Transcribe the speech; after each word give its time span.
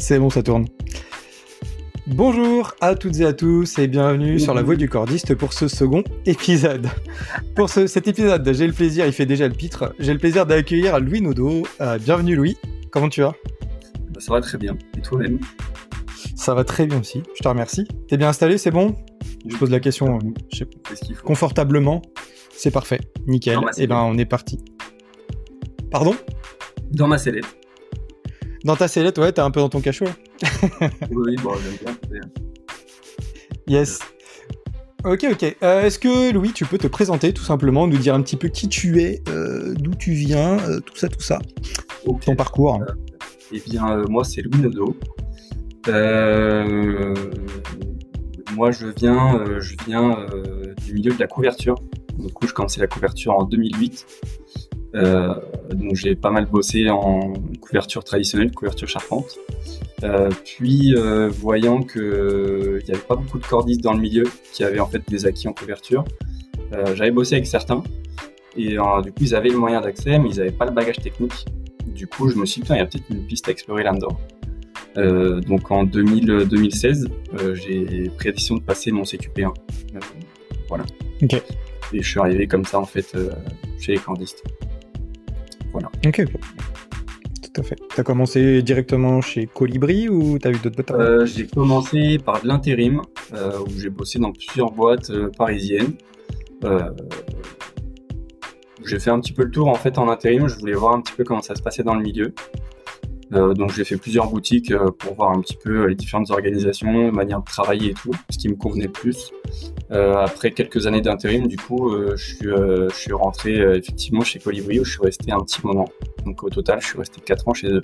C'est 0.00 0.18
bon, 0.18 0.30
ça 0.30 0.42
tourne. 0.42 0.64
Bonjour 2.06 2.72
à 2.80 2.94
toutes 2.94 3.20
et 3.20 3.26
à 3.26 3.34
tous 3.34 3.78
et 3.78 3.86
bienvenue 3.86 4.40
sur 4.40 4.54
la 4.54 4.62
voie 4.62 4.74
du 4.74 4.88
cordiste 4.88 5.34
pour 5.34 5.52
ce 5.52 5.68
second 5.68 6.02
épisode. 6.24 6.88
Pour 7.54 7.68
cet 7.68 8.08
épisode, 8.08 8.50
j'ai 8.50 8.66
le 8.66 8.72
plaisir, 8.72 9.04
il 9.06 9.12
fait 9.12 9.26
déjà 9.26 9.46
le 9.46 9.52
pitre, 9.52 9.94
j'ai 9.98 10.14
le 10.14 10.18
plaisir 10.18 10.46
d'accueillir 10.46 10.98
Louis 11.00 11.20
Nodo. 11.20 11.64
Euh, 11.82 11.98
bienvenue 11.98 12.34
Louis, 12.34 12.56
comment 12.90 13.10
tu 13.10 13.20
vas? 13.20 13.34
Bah, 14.10 14.20
Ça 14.20 14.32
va 14.32 14.40
très 14.40 14.56
bien, 14.56 14.74
et 14.96 15.02
toi-même? 15.02 15.38
Ça 16.34 16.54
va 16.54 16.64
très 16.64 16.86
bien 16.86 16.98
aussi, 16.98 17.22
je 17.36 17.42
te 17.42 17.48
remercie. 17.48 17.86
T'es 18.08 18.16
bien 18.16 18.30
installé, 18.30 18.56
c'est 18.56 18.70
bon? 18.70 18.96
Je 19.46 19.54
pose 19.58 19.70
la 19.70 19.80
question 19.80 20.18
je 20.50 20.64
confortablement. 21.22 22.00
C'est 22.52 22.70
parfait, 22.70 23.00
nickel. 23.26 23.58
Et 23.76 23.82
eh 23.82 23.86
ben 23.86 23.98
on 23.98 24.16
est 24.16 24.24
parti. 24.24 24.64
Pardon? 25.90 26.14
Dans 26.90 27.06
ma 27.06 27.18
sellette. 27.18 27.59
Dans 28.64 28.76
ta 28.76 28.88
sellette, 28.88 29.18
ouais, 29.18 29.32
t'es 29.32 29.40
un 29.40 29.50
peu 29.50 29.60
dans 29.60 29.68
ton 29.68 29.80
cachot. 29.80 30.06
oui, 31.10 31.36
bon, 31.42 31.52
j'aime 31.54 31.96
bien. 32.10 32.20
Yes. 33.66 34.00
Ok, 35.04 35.26
ok. 35.30 35.56
Euh, 35.62 35.84
est-ce 35.84 35.98
que 35.98 36.32
Louis, 36.32 36.52
tu 36.52 36.66
peux 36.66 36.76
te 36.76 36.86
présenter 36.86 37.32
tout 37.32 37.42
simplement, 37.42 37.86
nous 37.86 37.96
dire 37.96 38.14
un 38.14 38.20
petit 38.20 38.36
peu 38.36 38.48
qui 38.48 38.68
tu 38.68 39.00
es, 39.00 39.22
euh, 39.28 39.74
d'où 39.74 39.94
tu 39.94 40.12
viens, 40.12 40.58
euh, 40.68 40.80
tout 40.80 40.96
ça, 40.96 41.08
tout 41.08 41.22
ça. 41.22 41.38
Ton 42.24 42.36
parcours. 42.36 42.82
eh 43.52 43.60
bien, 43.60 44.02
moi, 44.08 44.24
c'est 44.24 44.42
Louis 44.42 44.60
Nodo. 44.60 44.94
moi, 48.54 48.70
je 48.72 48.88
viens, 48.88 49.42
je 49.58 49.74
viens 49.86 50.26
du 50.84 50.94
milieu 50.94 51.14
de 51.14 51.18
la 51.18 51.26
couverture. 51.26 51.76
Du 52.18 52.30
coup, 52.32 52.46
je 52.46 52.52
commençais 52.52 52.80
la 52.80 52.86
couverture 52.86 53.32
en 53.34 53.44
2008. 53.44 54.06
Euh, 54.96 55.34
donc 55.72 55.94
j'ai 55.94 56.16
pas 56.16 56.30
mal 56.30 56.46
bossé 56.46 56.90
en 56.90 57.32
couverture 57.60 58.04
traditionnelle, 58.04 58.52
couverture 58.52 58.88
charpente. 58.88 59.38
Euh, 60.02 60.30
puis 60.44 60.94
euh, 60.96 61.28
voyant 61.28 61.82
que 61.82 62.80
il 62.82 62.88
y 62.88 62.92
avait 62.92 63.02
pas 63.02 63.16
beaucoup 63.16 63.38
de 63.38 63.46
cordistes 63.46 63.82
dans 63.82 63.92
le 63.92 64.00
milieu 64.00 64.24
qui 64.52 64.64
avaient 64.64 64.80
en 64.80 64.86
fait 64.86 65.02
des 65.08 65.26
acquis 65.26 65.48
en 65.48 65.52
couverture, 65.52 66.04
j'avais 66.94 67.10
bossé 67.10 67.34
avec 67.34 67.46
certains 67.46 67.82
et 68.56 68.76
du 68.76 68.78
coup 68.78 69.22
ils 69.22 69.34
avaient 69.34 69.50
le 69.50 69.58
moyen 69.58 69.80
d'accès 69.80 70.18
mais 70.18 70.30
ils 70.30 70.38
n'avaient 70.38 70.52
pas 70.52 70.64
le 70.64 70.72
bagage 70.72 71.00
technique. 71.00 71.44
Du 71.86 72.06
coup 72.06 72.28
je 72.28 72.36
me 72.36 72.46
suis 72.46 72.62
dit 72.62 72.68
il 72.70 72.76
y 72.76 72.80
a 72.80 72.86
peut-être 72.86 73.10
une 73.10 73.26
piste 73.26 73.48
à 73.48 73.50
explorer 73.50 73.82
là-dedans. 73.82 74.16
donc 75.46 75.70
en 75.70 75.84
2000, 75.84 76.46
2016 76.48 77.08
j'ai 77.54 78.10
pris 78.16 78.28
la 78.28 78.32
décision 78.32 78.56
de 78.56 78.62
passer 78.62 78.92
mon 78.92 79.02
CQP1. 79.02 79.52
voilà. 80.68 80.84
Ok. 81.22 81.34
Et 81.92 82.02
je 82.02 82.08
suis 82.08 82.20
arrivé 82.20 82.46
comme 82.46 82.64
ça 82.64 82.78
en 82.78 82.86
fait 82.86 83.16
chez 83.80 83.92
les 83.92 83.98
cordistes. 83.98 84.44
Voilà. 85.72 85.90
Ok. 86.06 86.24
Tout 87.60 87.66
à 87.66 87.68
fait. 87.68 87.78
Tu 87.94 88.00
as 88.00 88.04
commencé 88.04 88.62
directement 88.62 89.20
chez 89.20 89.46
Colibri 89.46 90.08
ou 90.08 90.38
tu 90.38 90.48
as 90.48 90.50
eu 90.50 90.56
d'autres 90.58 90.76
boîtes 90.76 90.90
euh, 90.92 91.26
J'ai 91.26 91.46
commencé 91.46 92.18
par 92.18 92.40
de 92.40 92.48
l'intérim, 92.48 93.02
euh, 93.34 93.58
où 93.60 93.70
j'ai 93.78 93.90
bossé 93.90 94.18
dans 94.18 94.32
plusieurs 94.32 94.72
boîtes 94.72 95.10
euh, 95.10 95.30
parisiennes. 95.36 95.92
j'ai 98.84 98.98
fait 98.98 99.10
un 99.10 99.20
petit 99.20 99.32
peu 99.32 99.44
le 99.44 99.50
tour 99.50 99.68
en 99.68 99.74
fait 99.74 99.98
en 99.98 100.08
intérim, 100.08 100.48
je 100.48 100.58
voulais 100.58 100.72
voir 100.72 100.94
un 100.94 101.02
petit 101.02 101.12
peu 101.12 101.24
comment 101.24 101.42
ça 101.42 101.54
se 101.54 101.62
passait 101.62 101.82
dans 101.82 101.94
le 101.94 102.02
milieu. 102.02 102.32
Euh, 103.32 103.54
donc 103.54 103.72
j'ai 103.72 103.84
fait 103.84 103.96
plusieurs 103.96 104.28
boutiques 104.28 104.72
euh, 104.72 104.90
pour 104.90 105.14
voir 105.14 105.30
un 105.30 105.40
petit 105.40 105.56
peu 105.56 105.86
les 105.86 105.94
différentes 105.94 106.30
organisations, 106.30 107.12
manière 107.12 107.40
de 107.40 107.44
travailler 107.44 107.90
et 107.90 107.94
tout, 107.94 108.10
ce 108.28 108.38
qui 108.38 108.48
me 108.48 108.56
convenait 108.56 108.86
le 108.86 108.92
plus. 108.92 109.32
Euh, 109.92 110.14
après 110.16 110.50
quelques 110.50 110.86
années 110.86 111.00
d'intérim, 111.00 111.46
du 111.46 111.56
coup, 111.56 111.94
je 112.16 112.88
suis, 112.88 113.12
rentré 113.12 113.58
effectivement 113.76 114.22
chez 114.22 114.38
Colibri 114.38 114.80
où 114.80 114.84
je 114.84 114.92
suis 114.92 115.02
resté 115.02 115.30
un 115.32 115.40
petit 115.40 115.64
moment. 115.64 115.88
Donc 116.24 116.42
au 116.42 116.50
total, 116.50 116.80
je 116.80 116.86
suis 116.86 116.98
resté 116.98 117.20
4 117.20 117.48
ans 117.48 117.54
chez 117.54 117.68
eux. 117.68 117.80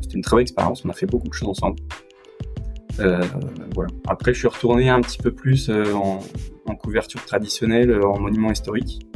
C'était 0.00 0.14
une 0.14 0.22
très 0.22 0.36
bonne 0.36 0.42
expérience, 0.42 0.84
on 0.84 0.90
a 0.90 0.92
fait 0.92 1.06
beaucoup 1.06 1.28
de 1.28 1.34
choses 1.34 1.48
ensemble. 1.48 1.78
voilà. 2.98 3.90
Après, 4.08 4.32
je 4.32 4.38
suis 4.38 4.48
retourné 4.48 4.88
un 4.90 5.00
petit 5.00 5.18
peu 5.18 5.32
plus 5.32 5.70
en, 5.70 6.20
couverture 6.76 7.24
traditionnelle, 7.24 8.02
en 8.04 8.18
monument 8.18 8.50
historique. 8.50 9.06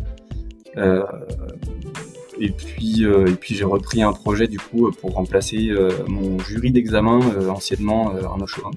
Et 2.39 2.51
puis, 2.51 3.05
euh, 3.05 3.27
et 3.27 3.35
puis 3.35 3.55
j'ai 3.55 3.65
repris 3.65 4.03
un 4.03 4.13
projet 4.13 4.47
du 4.47 4.59
coup 4.59 4.91
pour 5.01 5.15
remplacer 5.15 5.69
euh, 5.71 5.91
mon 6.07 6.39
jury 6.39 6.71
d'examen 6.71 7.21
euh, 7.37 7.49
anciennement 7.49 8.15
Arnaud 8.15 8.47
Chauvin, 8.47 8.71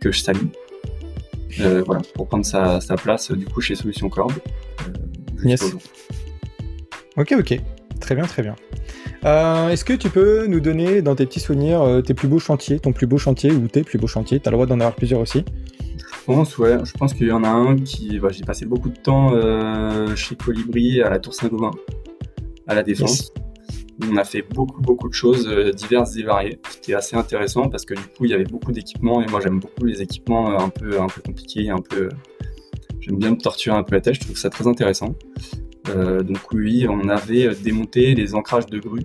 que 0.00 0.10
je 0.10 0.20
salue. 0.20 0.46
voilà, 1.58 2.00
pour 2.14 2.28
prendre 2.28 2.46
sa, 2.46 2.80
sa, 2.80 2.96
place 2.96 3.30
du 3.32 3.44
coup 3.44 3.60
chez 3.60 3.74
Solutions 3.74 4.08
Cordes. 4.08 4.40
yes. 5.44 5.62
Ok, 7.16 7.34
ok. 7.38 7.60
Très 8.00 8.14
bien, 8.14 8.24
très 8.24 8.42
bien. 8.42 8.54
Est-ce 9.70 9.84
que 9.84 9.92
tu 9.92 10.08
peux 10.08 10.46
nous 10.46 10.60
donner 10.60 11.02
dans 11.02 11.16
tes 11.16 11.26
petits 11.26 11.40
souvenirs 11.40 12.00
tes 12.06 12.14
plus 12.14 12.28
beaux 12.28 12.38
chantiers, 12.38 12.78
ton 12.78 12.92
plus 12.92 13.06
beau 13.06 13.18
chantier 13.18 13.50
ou 13.50 13.66
tes 13.68 13.82
plus 13.82 13.98
beaux 13.98 14.06
chantiers? 14.06 14.40
Tu 14.40 14.48
as 14.48 14.52
le 14.52 14.56
droit 14.56 14.66
d'en 14.66 14.78
avoir 14.78 14.94
plusieurs 14.94 15.20
aussi. 15.20 15.44
Je 15.98 16.24
pense, 16.24 16.56
ouais. 16.58 16.76
Je 16.84 16.92
pense 16.92 17.12
qu'il 17.14 17.26
y 17.26 17.32
en 17.32 17.42
a 17.42 17.48
un 17.48 17.74
qui. 17.76 18.20
Bah, 18.20 18.28
j'ai 18.30 18.44
passé 18.44 18.64
beaucoup 18.64 18.88
de 18.88 18.98
temps 18.98 19.32
chez 20.14 20.36
Colibri 20.36 21.02
à 21.02 21.10
la 21.10 21.18
Tour 21.18 21.34
Saint-Gobain 21.34 21.72
à 22.68 22.74
la 22.74 22.82
défense. 22.82 23.32
On 24.08 24.16
a 24.16 24.24
fait 24.24 24.42
beaucoup, 24.42 24.80
beaucoup 24.80 25.08
de 25.08 25.14
choses 25.14 25.48
euh, 25.48 25.72
diverses 25.72 26.16
et 26.16 26.22
variées. 26.22 26.60
C'était 26.70 26.94
assez 26.94 27.16
intéressant 27.16 27.68
parce 27.68 27.84
que 27.84 27.94
du 27.94 28.02
coup, 28.02 28.26
il 28.26 28.30
y 28.30 28.34
avait 28.34 28.44
beaucoup 28.44 28.70
d'équipements 28.70 29.22
et 29.22 29.26
moi, 29.26 29.40
j'aime 29.40 29.58
beaucoup 29.58 29.84
les 29.84 30.00
équipements 30.02 30.52
euh, 30.52 30.58
un 30.58 30.68
peu, 30.68 31.00
un 31.00 31.08
peu 31.08 31.20
compliqués, 31.20 31.68
un 31.70 31.78
peu. 31.78 32.08
J'aime 33.00 33.18
bien 33.18 33.30
me 33.30 33.36
torturer 33.36 33.76
un 33.76 33.82
peu 33.82 33.96
la 33.96 34.00
tête. 34.00 34.14
Je 34.14 34.20
trouve 34.20 34.36
ça 34.36 34.50
très 34.50 34.68
intéressant. 34.68 35.16
Euh, 35.88 36.22
donc 36.22 36.38
oui, 36.52 36.86
on 36.88 37.08
avait 37.08 37.54
démonté 37.56 38.14
les 38.14 38.34
ancrages 38.34 38.66
de 38.66 38.78
grue 38.78 39.04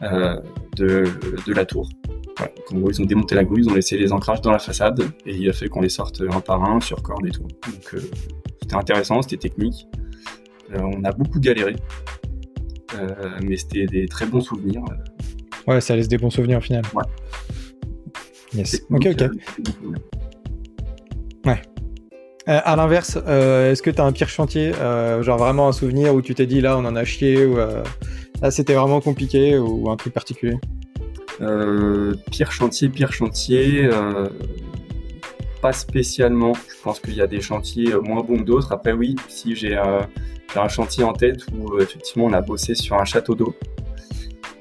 de, 0.00 1.04
de, 1.46 1.52
la 1.52 1.64
tour. 1.64 1.88
Voilà. 2.36 2.52
ils 2.90 3.02
ont 3.02 3.04
démonté 3.04 3.36
la 3.36 3.44
grue, 3.44 3.60
ils 3.60 3.68
ont 3.68 3.74
laissé 3.74 3.96
les 3.96 4.12
ancrages 4.12 4.40
dans 4.40 4.50
la 4.50 4.58
façade 4.58 5.00
et 5.26 5.36
il 5.36 5.48
a 5.48 5.52
fait 5.52 5.68
qu'on 5.68 5.80
les 5.80 5.88
sorte 5.88 6.22
un 6.28 6.40
par 6.40 6.64
un 6.64 6.80
sur 6.80 7.02
corde 7.02 7.24
et 7.26 7.30
tout. 7.30 7.42
Donc 7.42 8.02
c'était 8.60 8.74
intéressant, 8.74 9.22
c'était 9.22 9.36
technique. 9.36 9.86
on 10.74 11.04
a 11.04 11.12
beaucoup 11.12 11.38
galéré. 11.38 11.76
Euh, 12.94 13.30
mais 13.42 13.56
c'était 13.56 13.86
des 13.86 14.06
très 14.06 14.26
bons 14.26 14.40
souvenirs. 14.40 14.82
Ouais, 15.66 15.80
ça 15.80 15.96
laisse 15.96 16.08
des 16.08 16.18
bons 16.18 16.30
souvenirs 16.30 16.58
au 16.58 16.60
final. 16.60 16.82
Ouais. 16.94 17.04
Yes. 18.54 18.82
Ok, 18.90 19.06
ok. 19.06 19.30
Ouais. 21.46 21.62
Euh, 22.48 22.60
à 22.64 22.76
l'inverse, 22.76 23.18
euh, 23.26 23.70
est-ce 23.70 23.82
que 23.82 23.90
tu 23.90 24.00
as 24.00 24.04
un 24.04 24.12
pire 24.12 24.28
chantier, 24.28 24.72
genre 25.20 25.38
vraiment 25.38 25.68
un 25.68 25.72
souvenir 25.72 26.14
où 26.14 26.22
tu 26.22 26.34
t'es 26.34 26.46
dit 26.46 26.60
là 26.60 26.76
on 26.76 26.84
en 26.84 26.96
a 26.96 27.04
chié 27.04 27.44
ou 27.46 27.56
là 27.56 28.50
c'était 28.50 28.74
vraiment 28.74 29.00
compliqué 29.00 29.58
ou, 29.58 29.90
un 29.90 29.96
truc 29.96 30.12
particulier? 30.12 30.56
Pire 32.30 32.52
chantier, 32.52 32.88
pire 32.88 33.12
chantier, 33.12 33.88
pas 35.62 35.72
spécialement. 35.72 36.52
Je 36.54 36.82
pense 36.82 37.00
qu'il 37.00 37.14
y 37.14 37.22
a 37.22 37.26
des 37.26 37.40
chantiers 37.40 37.94
moins 38.02 38.22
bons 38.22 38.36
que 38.38 38.42
d'autres. 38.42 38.72
Après 38.72 38.92
oui, 38.92 39.16
si 39.28 39.56
j'ai 39.56 39.76
un 40.60 40.68
chantier 40.68 41.04
en 41.04 41.12
tête 41.12 41.46
où 41.52 41.74
euh, 41.74 41.80
effectivement 41.80 42.26
on 42.26 42.32
a 42.32 42.40
bossé 42.40 42.74
sur 42.74 42.96
un 42.96 43.04
château 43.04 43.34
d'eau 43.34 43.54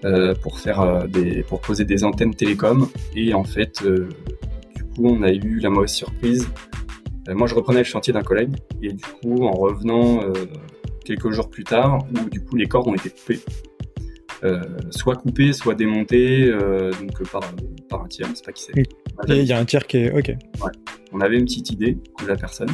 euh, 0.05 0.33
pour 0.35 0.59
faire 0.59 0.81
euh, 0.81 1.07
des, 1.07 1.43
pour 1.43 1.61
poser 1.61 1.85
des 1.85 2.03
antennes 2.03 2.33
télécom 2.33 2.87
et 3.15 3.33
en 3.33 3.43
fait 3.43 3.83
du 3.83 4.83
coup 4.83 5.05
on 5.05 5.21
a 5.23 5.31
eu 5.31 5.59
la 5.59 5.69
mauvaise 5.69 5.91
surprise. 5.91 6.47
moi 7.27 7.47
je 7.47 7.55
reprenais 7.55 7.79
le 7.79 7.85
chantier 7.85 8.13
d'un 8.13 8.23
collègue 8.23 8.55
et 8.81 8.93
du 8.93 9.03
coup 9.03 9.45
en 9.45 9.51
revenant 9.51 10.21
quelques 11.05 11.31
jours 11.31 11.49
plus 11.49 11.63
tard 11.63 11.99
où 12.11 12.29
du 12.29 12.43
coup 12.43 12.55
les 12.55 12.67
cordes 12.67 12.87
ont 12.87 12.95
été 12.95 13.09
coupées. 13.09 13.39
Soit 14.89 15.15
coupées, 15.15 15.53
soit 15.53 15.75
démontées 15.75 16.51
donc 16.51 17.29
par, 17.31 17.41
par 17.89 18.03
un 18.03 18.07
tiers, 18.07 18.27
c'est 18.33 18.45
pas 18.45 18.51
qui 18.51 18.63
c'est. 18.63 18.73
Il 19.27 19.43
y 19.43 19.53
a 19.53 19.59
un 19.59 19.65
tiers 19.65 19.85
qui 19.85 19.97
est 19.97 20.11
ok. 20.11 20.27
Ouais. 20.27 20.71
On 21.13 21.21
avait 21.21 21.37
une 21.37 21.45
petite 21.45 21.71
idée 21.71 21.97
de 22.21 22.27
la 22.27 22.35
personne. 22.35 22.69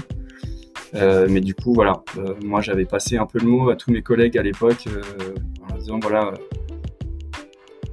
Euh, 0.95 1.27
mais 1.29 1.41
du 1.41 1.53
coup, 1.53 1.73
voilà, 1.73 2.01
euh, 2.17 2.33
moi 2.44 2.61
j'avais 2.61 2.85
passé 2.85 3.17
un 3.17 3.25
peu 3.25 3.39
le 3.39 3.47
mot 3.47 3.69
à 3.69 3.75
tous 3.75 3.91
mes 3.91 4.01
collègues 4.01 4.38
à 4.38 4.44
l'époque 4.44 4.85
euh, 4.88 5.01
en 5.69 5.77
disant 5.77 6.00
voilà, 6.01 6.33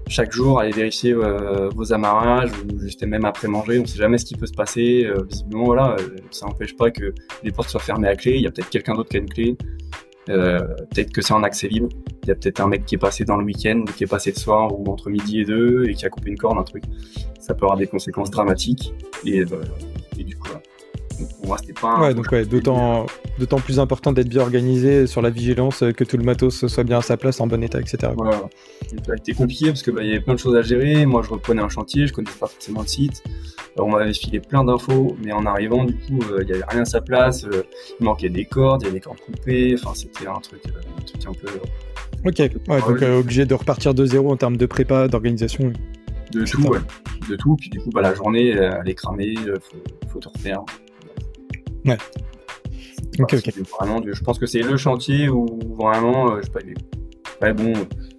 chaque 0.06 0.32
jour 0.32 0.60
allez 0.60 0.70
vérifier 0.70 1.12
vos 1.12 1.93
amarrages 1.93 2.50
ou 2.52 2.78
juste 2.78 3.04
même 3.04 3.25
après 3.25 3.48
manger, 3.48 3.81
on 3.81 3.87
sait 3.87 3.98
jamais 3.98 4.19
ce 4.19 4.25
qui 4.25 4.37
peut 4.37 4.46
se 4.46 4.52
passer. 4.52 5.10
visiblement, 5.28 5.64
voilà, 5.64 5.96
ça 6.31 6.46
n'empêche 6.46 6.76
pas 6.76 6.90
que 6.90 7.12
les 7.43 7.50
portes 7.50 7.70
soient 7.70 7.81
fermées 7.81 8.08
à 8.08 8.14
clé. 8.14 8.34
Il 8.37 8.43
y 8.43 8.46
a 8.46 8.50
peut-être 8.50 8.70
quelqu'un 8.70 8.94
d'autre 8.94 9.08
qui 9.08 9.16
a 9.16 9.20
une 9.20 9.28
clé. 9.28 9.56
Peut-être 10.26 11.12
que 11.12 11.22
c'est 11.22 11.34
en 11.34 11.42
accès 11.42 11.68
libre. 11.68 11.88
Il 12.22 12.28
y 12.28 12.32
a 12.32 12.34
peut-être 12.34 12.60
un 12.60 12.66
mec 12.66 12.86
qui 12.86 12.94
est 12.94 12.98
passé 12.98 13.24
dans 13.24 13.36
le 13.36 13.44
week-end, 13.44 13.84
qui 13.96 14.04
est 14.04 14.08
passé 14.08 14.32
le 14.34 14.40
soir 14.40 14.78
ou 14.78 14.90
entre 14.90 15.10
midi 15.10 15.40
et 15.40 15.44
deux 15.44 15.84
et 15.88 15.94
qui 15.94 16.06
a 16.06 16.08
coupé 16.08 16.30
une 16.30 16.38
corde, 16.38 16.58
un 16.58 16.62
truc. 16.62 16.84
Ça 17.38 17.54
peut 17.54 17.64
avoir 17.64 17.76
des 17.76 17.86
conséquences 17.86 18.30
dramatiques. 18.30 18.94
Et, 19.26 19.44
et 20.18 20.24
du 20.24 20.36
coup, 20.36 20.48
pas. 21.80 22.00
Ouais, 22.00 22.14
donc 22.14 22.30
ouais, 22.32 22.44
d'autant, 22.44 23.06
d'autant 23.38 23.58
plus 23.58 23.78
important 23.78 24.12
d'être 24.12 24.28
bien 24.28 24.42
organisé 24.42 25.06
sur 25.06 25.22
la 25.22 25.30
vigilance, 25.30 25.82
euh, 25.82 25.92
que 25.92 26.04
tout 26.04 26.16
le 26.16 26.24
matos 26.24 26.66
soit 26.66 26.84
bien 26.84 26.98
à 26.98 27.02
sa 27.02 27.16
place, 27.16 27.40
en 27.40 27.46
bon 27.46 27.62
état, 27.62 27.80
etc. 27.80 28.12
Voilà. 28.16 28.48
Ça 29.04 29.12
a 29.12 29.16
été 29.16 29.32
compliqué 29.32 29.66
parce 29.66 29.82
que 29.82 29.90
bah, 29.90 30.02
y 30.02 30.10
avait 30.10 30.20
plein 30.20 30.34
de 30.34 30.38
choses 30.38 30.56
à 30.56 30.62
gérer. 30.62 31.06
Moi, 31.06 31.22
je 31.22 31.30
reprenais 31.30 31.62
un 31.62 31.68
chantier, 31.68 32.06
je 32.06 32.12
connaissais 32.12 32.38
pas 32.38 32.46
forcément 32.46 32.82
le 32.82 32.86
site. 32.86 33.22
on 33.78 33.90
m'avait 33.90 34.12
filé 34.12 34.40
plein 34.40 34.64
d'infos, 34.64 35.16
mais 35.22 35.32
en 35.32 35.46
arrivant, 35.46 35.84
du 35.84 35.94
coup, 35.94 36.20
euh, 36.30 36.38
il 36.42 36.46
n'y 36.46 36.52
avait 36.52 36.64
rien 36.68 36.82
à 36.82 36.86
sa 36.86 37.00
place. 37.00 37.44
Euh, 37.44 37.62
il 38.00 38.04
manquait 38.04 38.28
des 38.28 38.44
cordes, 38.44 38.82
il 38.82 38.86
y 38.86 38.88
avait 38.88 38.98
des 38.98 39.04
cordes 39.04 39.20
coupées. 39.20 39.74
Enfin, 39.78 39.94
c'était 39.94 40.26
un 40.26 40.40
truc, 40.40 40.62
un 40.66 41.02
truc 41.02 41.26
un 41.26 41.32
peu. 41.32 41.48
Ok, 42.26 42.38
ouais, 42.38 42.80
donc 42.80 43.02
obligé 43.02 43.44
de 43.44 43.54
repartir 43.54 43.92
de 43.92 44.06
zéro 44.06 44.32
en 44.32 44.36
termes 44.36 44.56
de 44.56 44.66
prépa, 44.66 45.08
d'organisation. 45.08 45.72
De 46.32 46.44
tout, 46.44 46.62
ouais. 46.62 46.78
De 47.28 47.36
tout. 47.36 47.56
Puis 47.56 47.68
du 47.68 47.80
coup, 47.80 47.90
bah, 47.90 48.00
la 48.00 48.14
journée, 48.14 48.48
elle 48.50 48.88
est 48.88 48.94
cramée, 48.94 49.34
faut, 49.60 49.76
faut 50.08 50.18
tout 50.20 50.30
refaire. 50.30 50.64
Ouais. 51.84 51.98
Ok, 53.19 53.34
ok. 53.34 53.52
Vraiment, 53.78 54.00
je 54.04 54.22
pense 54.22 54.38
que 54.38 54.46
c'est 54.46 54.62
le 54.62 54.76
chantier 54.76 55.28
où 55.28 55.46
vraiment, 55.76 56.36
je 56.36 56.42
sais 56.42 56.50
pas, 56.50 56.60
ouais, 57.42 57.52
bon, 57.52 57.72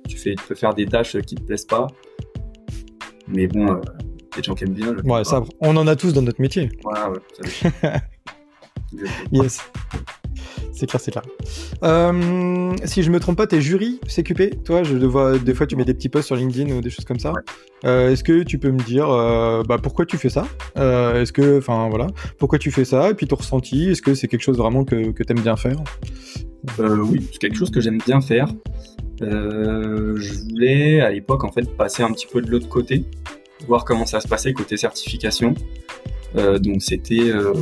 tu, 0.07 0.17
fais, 0.17 0.35
tu 0.35 0.44
peux 0.47 0.56
faire 0.56 0.73
des 0.73 0.85
tâches 0.85 1.17
qui 1.19 1.35
te 1.35 1.44
plaisent 1.44 1.65
pas. 1.65 1.88
Mais 3.27 3.47
bon, 3.47 3.73
euh, 3.73 3.81
des 4.35 4.44
gens 4.44 4.53
qui 4.53 4.65
aiment 4.65 4.73
bien. 4.73 4.95
Ouais, 5.03 5.23
ça, 5.23 5.44
on 5.59 5.75
en 5.75 5.88
a 5.88 5.95
tous 5.95 6.13
dans 6.13 6.21
notre 6.21 6.41
métier. 6.41 6.69
Voilà, 6.83 7.12
ouais. 7.12 7.19
yes. 9.31 9.62
C'est 10.75 10.88
clair, 10.88 11.00
c'est 11.00 11.12
clair. 11.12 11.24
Euh, 11.83 12.75
si 12.83 13.01
je 13.01 13.10
me 13.10 13.19
trompe 13.22 13.38
pas, 13.38 13.48
t'es 13.48 13.62
jury 13.62 14.01
CQP 14.07 14.63
Toi, 14.66 14.83
je 14.83 14.98
vois, 14.98 15.39
des 15.39 15.54
fois, 15.54 15.66
tu 15.66 15.77
mets 15.77 15.86
des 15.86 15.94
petits 15.94 16.10
posts 16.10 16.27
sur 16.27 16.36
LinkedIn 16.36 16.75
ou 16.75 16.81
des 16.81 16.89
choses 16.89 17.06
comme 17.06 17.19
ça. 17.19 17.31
Euh, 17.86 18.12
est-ce 18.12 18.25
que 18.25 18.44
tu 18.44 18.60
peux 18.60 18.72
me 18.72 18.83
dire 18.83 19.10
euh, 19.10 19.63
bah, 19.63 19.77
pourquoi 19.81 20.06
tu 20.06 20.18
fais 20.18 20.30
ça? 20.30 20.48
Est-ce 20.75 21.31
que, 21.31 21.60
enfin 21.60 21.88
voilà, 21.89 22.07
pourquoi 22.38 22.60
tu 22.60 22.72
fais 22.72 22.83
ça? 22.83 23.10
Et 23.10 23.13
puis 23.13 23.25
ton 23.25 23.38
ressenti 23.38 23.89
Est-ce 23.89 24.01
que 24.01 24.13
c'est 24.13 24.27
quelque 24.27 24.44
chose 24.44 24.57
vraiment 24.57 24.83
que, 24.83 25.12
que 25.12 25.24
t'aimes 25.24 25.39
bien 25.39 25.56
faire? 25.56 25.77
Oui, 26.80 27.25
c'est 27.31 27.38
quelque 27.38 27.57
chose 27.57 27.72
que 27.72 27.80
j'aime 27.80 28.00
bien 28.06 28.19
faire. 28.19 28.50
je 29.22 30.44
voulais 30.50 31.00
à 31.00 31.12
l'époque 31.12 31.45
en 31.45 31.51
fait 31.54 31.69
passer 31.77 32.04
un 32.04 32.12
petit 32.12 32.27
peu 32.27 32.42
de 32.42 32.51
l'autre 32.51 32.68
côté, 32.68 33.06
voir 33.66 33.86
comment 33.86 34.06
ça 34.06 34.19
se 34.19 34.27
passait 34.27 34.51
côté 34.51 34.75
certification. 34.75 35.54
Euh, 36.37 36.59
donc 36.59 36.81
c'était 36.81 37.29
euh, 37.29 37.53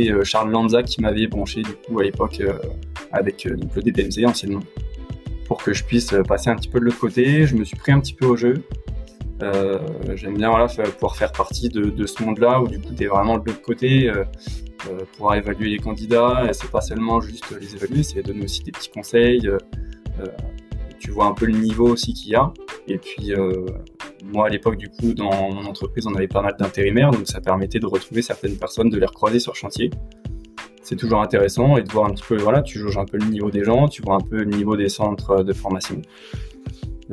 euh, 0.00 0.24
Charles 0.24 0.50
Lanza 0.50 0.82
qui 0.82 1.00
m'avait 1.00 1.28
branché 1.28 1.62
du 1.62 1.72
coup 1.72 2.00
à 2.00 2.02
l'époque 2.02 2.42
avec 3.12 3.44
le 3.44 3.82
DPMC 3.82 4.26
anciennement 4.26 4.62
pour 5.46 5.62
que 5.62 5.72
je 5.72 5.84
puisse 5.84 6.14
passer 6.26 6.50
un 6.50 6.56
petit 6.56 6.68
peu 6.68 6.80
de 6.80 6.84
l'autre 6.84 6.98
côté. 6.98 7.46
Je 7.46 7.54
me 7.54 7.64
suis 7.64 7.76
pris 7.76 7.92
un 7.92 8.00
petit 8.00 8.14
peu 8.14 8.26
au 8.26 8.36
jeu. 8.36 8.54
J'aime 10.14 10.36
bien 10.36 10.50
voilà, 10.50 10.66
pouvoir 10.66 11.16
faire 11.16 11.32
partie 11.32 11.68
de, 11.68 12.06
ce 12.06 12.22
monde-là 12.22 12.60
où 12.60 12.68
du 12.68 12.80
coup 12.80 12.92
tu 12.94 13.04
es 13.04 13.06
vraiment 13.06 13.38
de 13.38 13.46
l'autre 13.46 13.62
côté, 13.62 14.10
euh, 14.10 14.24
pouvoir 15.12 15.36
évaluer 15.36 15.70
les 15.70 15.78
candidats. 15.78 16.50
C'est 16.52 16.70
pas 16.70 16.80
seulement 16.80 17.20
juste 17.20 17.44
les 17.58 17.74
évaluer, 17.76 18.02
c'est 18.02 18.22
donner 18.22 18.44
aussi 18.44 18.62
des 18.62 18.72
petits 18.72 18.90
conseils. 18.90 19.48
tu 20.98 21.10
vois 21.12 21.26
un 21.26 21.32
peu 21.32 21.46
le 21.46 21.56
niveau 21.56 21.88
aussi 21.88 22.12
qu'il 22.12 22.32
y 22.32 22.34
a. 22.34 22.52
Et 22.88 22.98
puis 22.98 23.32
moi, 24.32 24.46
à 24.46 24.48
l'époque, 24.48 24.76
du 24.76 24.88
coup, 24.88 25.14
dans 25.14 25.50
mon 25.50 25.64
entreprise, 25.64 26.06
on 26.06 26.14
avait 26.14 26.28
pas 26.28 26.42
mal 26.42 26.54
d'intérimaires, 26.58 27.10
donc 27.10 27.26
ça 27.26 27.40
permettait 27.40 27.80
de 27.80 27.86
retrouver 27.86 28.22
certaines 28.22 28.56
personnes, 28.56 28.90
de 28.90 28.98
les 28.98 29.06
recroiser 29.06 29.40
sur 29.40 29.54
chantier. 29.54 29.90
C'est 30.82 30.96
toujours 30.96 31.20
intéressant 31.20 31.76
et 31.76 31.82
de 31.82 31.90
voir 31.90 32.06
un 32.06 32.10
petit 32.10 32.24
peu, 32.26 32.36
voilà, 32.36 32.62
tu 32.62 32.78
jauges 32.78 32.98
un 32.98 33.04
peu 33.04 33.18
le 33.18 33.26
niveau 33.26 33.50
des 33.50 33.64
gens, 33.64 33.88
tu 33.88 34.02
vois 34.02 34.16
un 34.16 34.20
peu 34.20 34.38
le 34.38 34.44
niveau 34.56 34.76
des 34.76 34.88
centres 34.88 35.42
de 35.42 35.52
formation. 35.52 36.00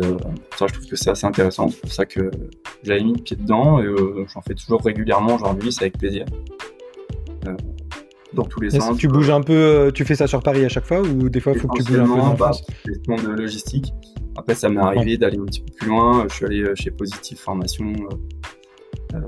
Euh, 0.02 0.18
ça, 0.58 0.68
je 0.68 0.74
trouve 0.74 0.88
que 0.88 0.96
c'est 0.96 1.10
assez 1.10 1.26
intéressant. 1.26 1.70
C'est 1.70 1.82
pour 1.82 1.92
ça 1.92 2.06
que 2.06 2.32
j'avais 2.84 3.04
mis 3.04 3.14
le 3.14 3.22
pied 3.22 3.38
dedans 3.38 3.80
et 3.80 3.86
euh, 3.86 4.26
j'en 4.34 4.42
fais 4.42 4.54
toujours 4.54 4.82
régulièrement 4.82 5.36
aujourd'hui, 5.36 5.72
c'est 5.72 5.84
avec 5.84 5.98
plaisir. 5.98 6.26
Euh, 7.48 7.56
dans 8.34 8.44
tous 8.44 8.60
les 8.60 8.70
sens. 8.70 8.98
Tu 8.98 9.08
bouges 9.08 9.30
un 9.30 9.42
peu, 9.42 9.92
tu 9.94 10.04
fais 10.04 10.16
ça 10.16 10.28
sur 10.28 10.44
Paris 10.44 10.66
à 10.66 10.70
chaque 10.70 10.86
fois 10.86 11.02
ou 11.02 11.30
des 11.30 11.40
fois 11.40 11.54
il 11.54 11.60
faut 11.60 11.70
que 11.70 11.78
tu 11.78 11.84
bouges 11.84 12.00
un 12.00 12.06
peu 12.06 12.12
en 12.12 12.34
bah, 12.34 12.52
Question 12.86 13.16
de 13.16 13.30
logistique. 13.30 13.94
Après, 14.36 14.56
ça 14.56 14.70
m'est 14.70 14.82
arrivé 14.82 15.18
d'aller 15.18 15.38
un 15.38 15.46
petit 15.46 15.62
peu 15.62 15.72
plus 15.72 15.88
loin. 15.90 16.26
Je 16.30 16.36
suis 16.36 16.46
allé 16.46 16.62
euh, 16.62 16.76
chez 16.76 16.92
Positive 16.92 17.38
Formation, 17.38 17.94
euh, 19.14 19.20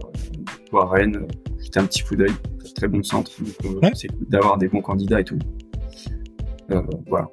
euh, 0.73 0.77
à 0.77 0.85
Rennes. 0.85 1.27
J'étais 1.61 1.79
un 1.79 1.85
petit 1.85 2.03
coup 2.03 2.15
d'œil. 2.15 2.33
Très 2.75 2.87
bon 2.87 3.01
centre. 3.01 3.31
Donc, 3.63 3.83
c'est 3.95 4.09
cool 4.09 4.27
d'avoir 4.27 4.57
des 4.57 4.67
bons 4.67 4.81
candidats 4.81 5.19
et 5.19 5.23
tout. 5.23 5.39
voilà. 7.07 7.29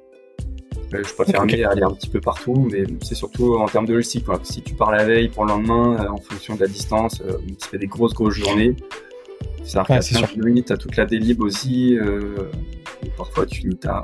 Je 0.91 1.13
préfère 1.13 1.43
okay. 1.43 1.63
aller 1.65 1.83
un 1.83 1.91
petit 1.91 2.09
peu 2.09 2.21
partout, 2.21 2.67
mais 2.71 2.85
c'est 3.03 3.15
surtout 3.15 3.55
en 3.55 3.67
termes 3.67 3.85
de 3.85 3.93
logistique. 3.93 4.25
Si 4.43 4.61
tu 4.61 4.73
pars 4.73 4.91
la 4.91 5.03
veille 5.03 5.27
pour 5.27 5.43
le 5.45 5.51
lendemain, 5.51 6.07
en 6.09 6.17
fonction 6.17 6.55
de 6.55 6.61
la 6.61 6.67
distance, 6.67 7.21
tu 7.21 7.67
fais 7.67 7.77
des 7.77 7.87
grosses, 7.87 8.13
grosses 8.13 8.35
journées. 8.35 8.75
Ça 9.63 9.83
ouais, 9.89 10.01
c'est 10.01 10.15
sûr. 10.15 10.27
tu 10.31 10.73
as 10.73 10.77
toute 10.77 10.95
la 10.95 11.05
délib 11.05 11.41
aussi. 11.41 11.97
parfois, 13.17 13.45
tu 13.45 13.61
finis 13.61 13.77
tard. 13.77 14.03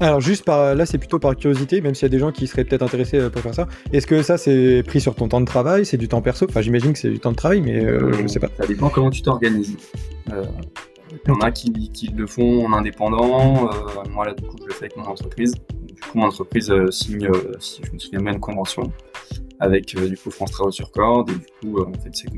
Alors 0.00 0.20
juste 0.20 0.46
par 0.46 0.74
là, 0.74 0.86
c'est 0.86 0.96
plutôt 0.96 1.18
par 1.18 1.36
curiosité, 1.36 1.82
même 1.82 1.94
s'il 1.94 2.04
y 2.04 2.06
a 2.06 2.08
des 2.08 2.18
gens 2.18 2.32
qui 2.32 2.46
seraient 2.46 2.64
peut-être 2.64 2.82
intéressés 2.82 3.18
euh, 3.18 3.28
pour 3.28 3.42
faire 3.42 3.54
ça. 3.54 3.68
Est-ce 3.92 4.06
que 4.06 4.22
ça 4.22 4.38
c'est 4.38 4.82
pris 4.86 4.98
sur 4.98 5.14
ton 5.14 5.28
temps 5.28 5.42
de 5.42 5.46
travail, 5.46 5.84
c'est 5.84 5.98
du 5.98 6.08
temps 6.08 6.22
perso? 6.22 6.46
Enfin, 6.48 6.62
j'imagine 6.62 6.94
que 6.94 6.98
c'est 6.98 7.10
du 7.10 7.20
temps 7.20 7.32
de 7.32 7.36
travail, 7.36 7.60
mais 7.60 7.84
euh, 7.84 8.10
je 8.12 8.26
sais 8.26 8.40
pas. 8.40 8.48
Ça 8.58 8.66
dépend 8.66 8.88
comment 8.88 9.10
tu 9.10 9.20
t'organises. 9.20 9.76
Euh, 10.32 10.42
il 11.12 11.28
y 11.28 11.30
en 11.32 11.40
a 11.40 11.50
qui, 11.50 12.10
le 12.16 12.26
font 12.26 12.64
en 12.64 12.72
indépendant. 12.72 13.68
moi 14.10 14.24
là, 14.24 14.32
du 14.32 14.42
coup, 14.44 14.56
je 14.60 14.66
le 14.66 14.72
fais 14.72 14.86
avec 14.86 14.96
mon 14.96 15.04
entreprise. 15.04 15.54
Du 15.82 16.00
coup, 16.00 16.18
mon 16.18 16.26
entreprise 16.26 16.72
signe, 16.90 17.28
si 17.58 17.82
je 17.84 17.92
me 17.92 17.98
souviens 17.98 18.20
bien, 18.20 18.32
une 18.32 18.40
convention 18.40 18.84
avec 19.58 19.94
du 19.94 20.16
coup 20.16 20.30
France 20.30 20.52
Travaux 20.52 20.70
sur 20.70 20.90
Corde. 20.92 21.30
Et 21.30 21.34
du 21.34 21.46
coup, 21.72 21.82
en 21.82 21.92
fait, 22.00 22.10
c'est 22.12 22.28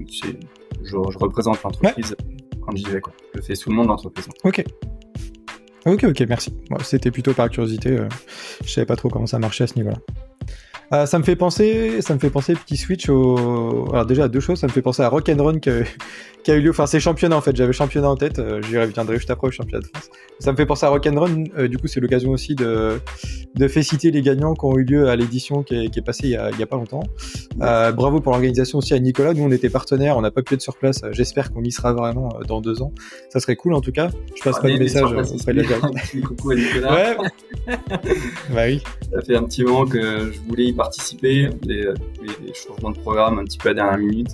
je, 0.83 0.97
je 1.11 1.19
représente 1.19 1.63
l'entreprise 1.63 2.17
quand 2.61 2.75
j'y 2.75 2.85
vais. 2.85 3.01
Quoi. 3.01 3.13
Je 3.35 3.39
le 3.39 3.45
fais 3.45 3.55
sous 3.55 3.71
le 3.71 3.77
nom 3.77 3.83
de 3.83 3.89
l'entreprise. 3.89 4.27
Ok. 4.43 4.65
Ok, 5.85 6.05
ok, 6.05 6.21
merci. 6.29 6.55
C'était 6.85 7.11
plutôt 7.11 7.35
par 7.35 7.51
curiosité. 7.51 7.91
Euh, 7.91 8.09
je 8.65 8.71
savais 8.71 8.87
pas 8.87 8.97
trop 8.97 9.09
comment 9.09 9.27
ça 9.27 9.39
marchait 9.39 9.65
à 9.65 9.67
ce 9.67 9.75
niveau-là. 9.75 9.99
Euh, 10.93 11.07
ça 11.07 11.19
me 11.19 11.25
fait 11.25 11.37
penser, 11.37 12.03
ça 12.03 12.15
me 12.15 12.19
fait 12.19 12.29
penser 12.29 12.55
petit 12.55 12.77
switch 12.77 13.09
au. 13.09 13.89
Alors 13.93 14.05
déjà 14.05 14.25
à 14.25 14.29
deux 14.29 14.41
choses, 14.41 14.59
ça 14.59 14.67
me 14.67 14.73
fait 14.73 14.83
penser 14.83 15.03
à 15.03 15.09
Rock 15.09 15.29
and 15.31 15.43
Run 15.43 15.59
qui 15.59 15.71
a, 15.71 16.55
eu 16.55 16.61
lieu. 16.61 16.71
Enfin 16.71 16.87
c'est 16.87 17.01
championnat 17.01 17.37
en 17.37 17.41
fait. 17.41 17.57
J'avais 17.57 17.73
championnat 17.73 18.11
en 18.11 18.17
tête. 18.17 18.39
Euh, 18.39 18.61
J'y 18.63 18.77
reviendrai 18.77 19.17
juste 19.17 19.31
après 19.31 19.49
au 19.49 19.51
championnat 19.51 19.81
de 19.81 19.87
France. 19.87 20.11
Ça 20.39 20.53
me 20.53 20.57
fait 20.57 20.67
penser 20.67 20.85
à 20.85 20.91
Rock 20.91 21.07
and 21.07 21.19
Run. 21.19 21.45
Euh, 21.57 21.69
du 21.69 21.79
coup 21.79 21.87
c'est 21.87 22.01
l'occasion 22.01 22.31
aussi 22.31 22.55
de 22.55 23.01
de 23.55 23.69
féliciter 23.69 24.11
les 24.11 24.21
gagnants 24.21 24.55
qui 24.55 24.65
ont 24.67 24.77
eu 24.77 24.85
lieu 24.85 25.09
à 25.09 25.17
l'édition 25.17 25.63
qui, 25.63 25.91
qui, 25.91 25.99
est 25.99 26.03
passée 26.03 26.25
il 26.25 26.31
y 26.31 26.37
a, 26.37 26.51
il 26.51 26.59
y 26.59 26.63
a 26.63 26.67
pas 26.67 26.77
longtemps. 26.77 27.05
Euh, 27.63 27.93
bravo 27.93 28.21
pour 28.21 28.33
l'organisation 28.33 28.79
aussi 28.79 28.93
à 28.93 28.99
Nicolas. 28.99 29.33
Nous 29.33 29.45
on 29.45 29.51
était 29.51 29.71
partenaires, 29.71 30.19
on 30.19 30.23
n'a 30.23 30.31
pas 30.31 30.43
pu 30.43 30.55
être 30.55 30.63
sur 30.63 30.77
place. 30.77 31.01
J'espère 31.13 31.53
qu'on 31.53 31.63
y 31.63 31.73
sera 31.73 31.95
vraiment 31.95 32.35
dans 32.47 32.61
deux 32.61 32.83
ans. 32.83 32.93
Ça 33.31 33.41
serait 33.41 33.57
cool 33.57 33.73
en 33.73 33.81
tout 33.81 33.93
cas. 33.93 34.11
Je 34.37 34.43
passe 34.43 34.61
pas 34.61 34.69
le 34.69 34.79
message 34.79 35.05
auprès 35.05 35.55
de 35.55 35.63
la 35.63 36.27
Coucou 36.27 36.51
à 36.51 36.55
Nicolas. 36.55 36.95
Ouais. 36.95 37.17
bah 38.51 38.63
oui. 38.67 38.83
Ça 39.11 39.23
fait 39.23 39.37
un 39.37 39.45
petit 39.45 39.65
moment 39.65 39.87
que 39.87 40.33
je 40.33 40.39
voulais 40.49 40.67
y 40.67 40.73
participer, 40.83 41.51
les, 41.63 41.83
les, 42.23 42.55
changements 42.55 42.91
de 42.91 42.99
programme 42.99 43.39
un 43.39 43.45
petit 43.45 43.59
peu 43.59 43.71
à 43.71 43.75
dernière 43.75 43.99
minute. 43.99 44.31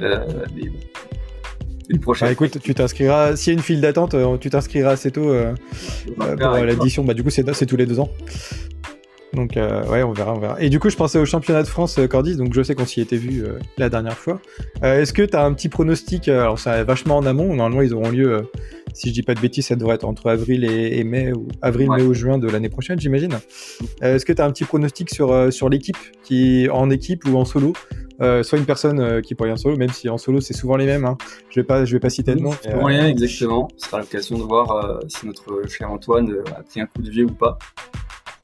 Euh, 0.00 0.18
une 1.88 2.00
prochaine. 2.00 2.28
Ah, 2.28 2.32
écoute, 2.32 2.58
tu 2.60 2.74
t'inscriras. 2.74 3.36
S'il 3.36 3.52
y 3.52 3.56
a 3.56 3.58
une 3.58 3.62
file 3.62 3.80
d'attente, 3.80 4.14
euh, 4.14 4.36
tu 4.38 4.50
t'inscriras 4.50 4.92
assez 4.92 5.10
tôt 5.10 5.30
euh, 5.30 5.54
euh 6.20 6.36
pour 6.36 6.64
l'édition. 6.64 7.04
Bah, 7.04 7.14
du 7.14 7.22
coup, 7.22 7.30
c'est 7.30 7.66
tous 7.66 7.76
les 7.76 7.86
deux 7.86 8.00
ans. 8.00 8.10
Donc, 9.32 9.56
euh, 9.56 9.84
ouais, 9.86 10.02
on 10.02 10.12
verra, 10.12 10.32
on 10.34 10.40
verra. 10.40 10.60
Et 10.60 10.70
du 10.70 10.80
coup, 10.80 10.90
je 10.90 10.96
pensais 10.96 11.18
au 11.18 11.24
championnat 11.24 11.62
de 11.62 11.68
France 11.68 11.98
Cordis, 12.08 12.36
donc 12.36 12.54
je 12.54 12.62
sais 12.62 12.74
qu'on 12.74 12.86
s'y 12.86 13.00
était 13.00 13.16
vu 13.16 13.44
la 13.78 13.90
dernière 13.90 14.16
fois. 14.16 14.40
Est-ce 14.82 15.12
que 15.12 15.22
tu 15.22 15.36
as 15.36 15.44
un 15.44 15.52
petit 15.52 15.68
pronostic 15.68 16.28
Alors, 16.28 16.58
ça 16.58 16.82
vachement 16.84 17.16
en 17.16 17.26
amont. 17.26 17.54
Normalement, 17.54 17.82
ils 17.82 17.92
auront 17.94 18.10
lieu 18.10 18.48
si 18.94 19.08
je 19.08 19.14
dis 19.14 19.22
pas 19.22 19.34
de 19.34 19.40
bêtises, 19.40 19.66
ça 19.66 19.76
devrait 19.76 19.96
être 19.96 20.04
entre 20.04 20.30
avril 20.30 20.64
et, 20.64 21.02
mai, 21.04 21.32
ou 21.32 21.48
avril, 21.60 21.90
mai 21.90 22.02
ou 22.02 22.14
juin 22.14 22.38
de 22.38 22.48
l'année 22.48 22.68
prochaine, 22.68 22.98
j'imagine. 22.98 23.34
Euh, 24.02 24.14
est-ce 24.14 24.24
que 24.24 24.32
tu 24.32 24.40
as 24.40 24.46
un 24.46 24.50
petit 24.50 24.64
pronostic 24.64 25.12
sur, 25.12 25.32
euh, 25.32 25.50
sur 25.50 25.68
l'équipe, 25.68 25.98
qui 26.22 26.68
en 26.70 26.88
équipe 26.90 27.26
ou 27.26 27.36
en 27.36 27.44
solo? 27.44 27.72
Euh, 28.20 28.44
soit 28.44 28.58
une 28.58 28.64
personne 28.64 29.20
qui 29.22 29.34
pourrait 29.34 29.50
en 29.50 29.56
solo, 29.56 29.76
même 29.76 29.90
si 29.90 30.08
en 30.08 30.18
solo 30.18 30.40
c'est 30.40 30.54
souvent 30.54 30.76
les 30.76 30.86
mêmes. 30.86 31.04
Hein. 31.04 31.18
Je 31.50 31.58
vais 31.58 31.64
pas, 31.64 31.84
je 31.84 31.92
vais 31.92 32.00
pas 32.00 32.10
citer 32.10 32.34
de 32.36 32.40
nom. 32.40 32.52
rien 32.64 33.08
exactement. 33.08 33.68
Ce 33.76 33.88
sera 33.88 33.98
l'occasion 33.98 34.38
de 34.38 34.44
voir 34.44 35.00
si 35.08 35.26
notre 35.26 35.68
cher 35.68 35.90
Antoine 35.90 36.32
a 36.56 36.62
pris 36.62 36.80
un 36.80 36.86
coup 36.86 37.02
de 37.02 37.10
vieux 37.10 37.24
ou 37.24 37.34
pas. 37.34 37.58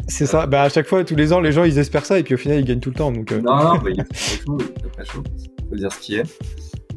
C'est 0.09 0.27
ça. 0.27 0.47
Bah, 0.47 0.63
à 0.63 0.69
chaque 0.69 0.89
fois, 0.89 1.05
tous 1.05 1.15
les 1.15 1.33
ans, 1.33 1.41
les 1.41 1.53
gens 1.53 1.63
ils 1.63 1.79
espèrent 1.79 2.05
ça 2.05 2.19
et 2.19 2.25
puis 2.25 2.35
au 2.35 2.37
final 2.37 2.59
ils 2.59 2.65
gagnent 2.65 2.81
tout 2.81 2.91
le 2.91 2.97
temps. 2.97 3.13
Donc, 3.13 3.31
Non, 3.31 3.57
non, 3.57 3.75
bah, 3.77 3.91
il 3.91 4.01
est 4.01 4.15
chaud, 4.17 4.59
il 4.59 5.05
chaud. 5.05 5.23
Faut 5.69 5.77
dire 5.77 5.93
ce 5.93 6.01
qui 6.01 6.17
est. 6.17 6.25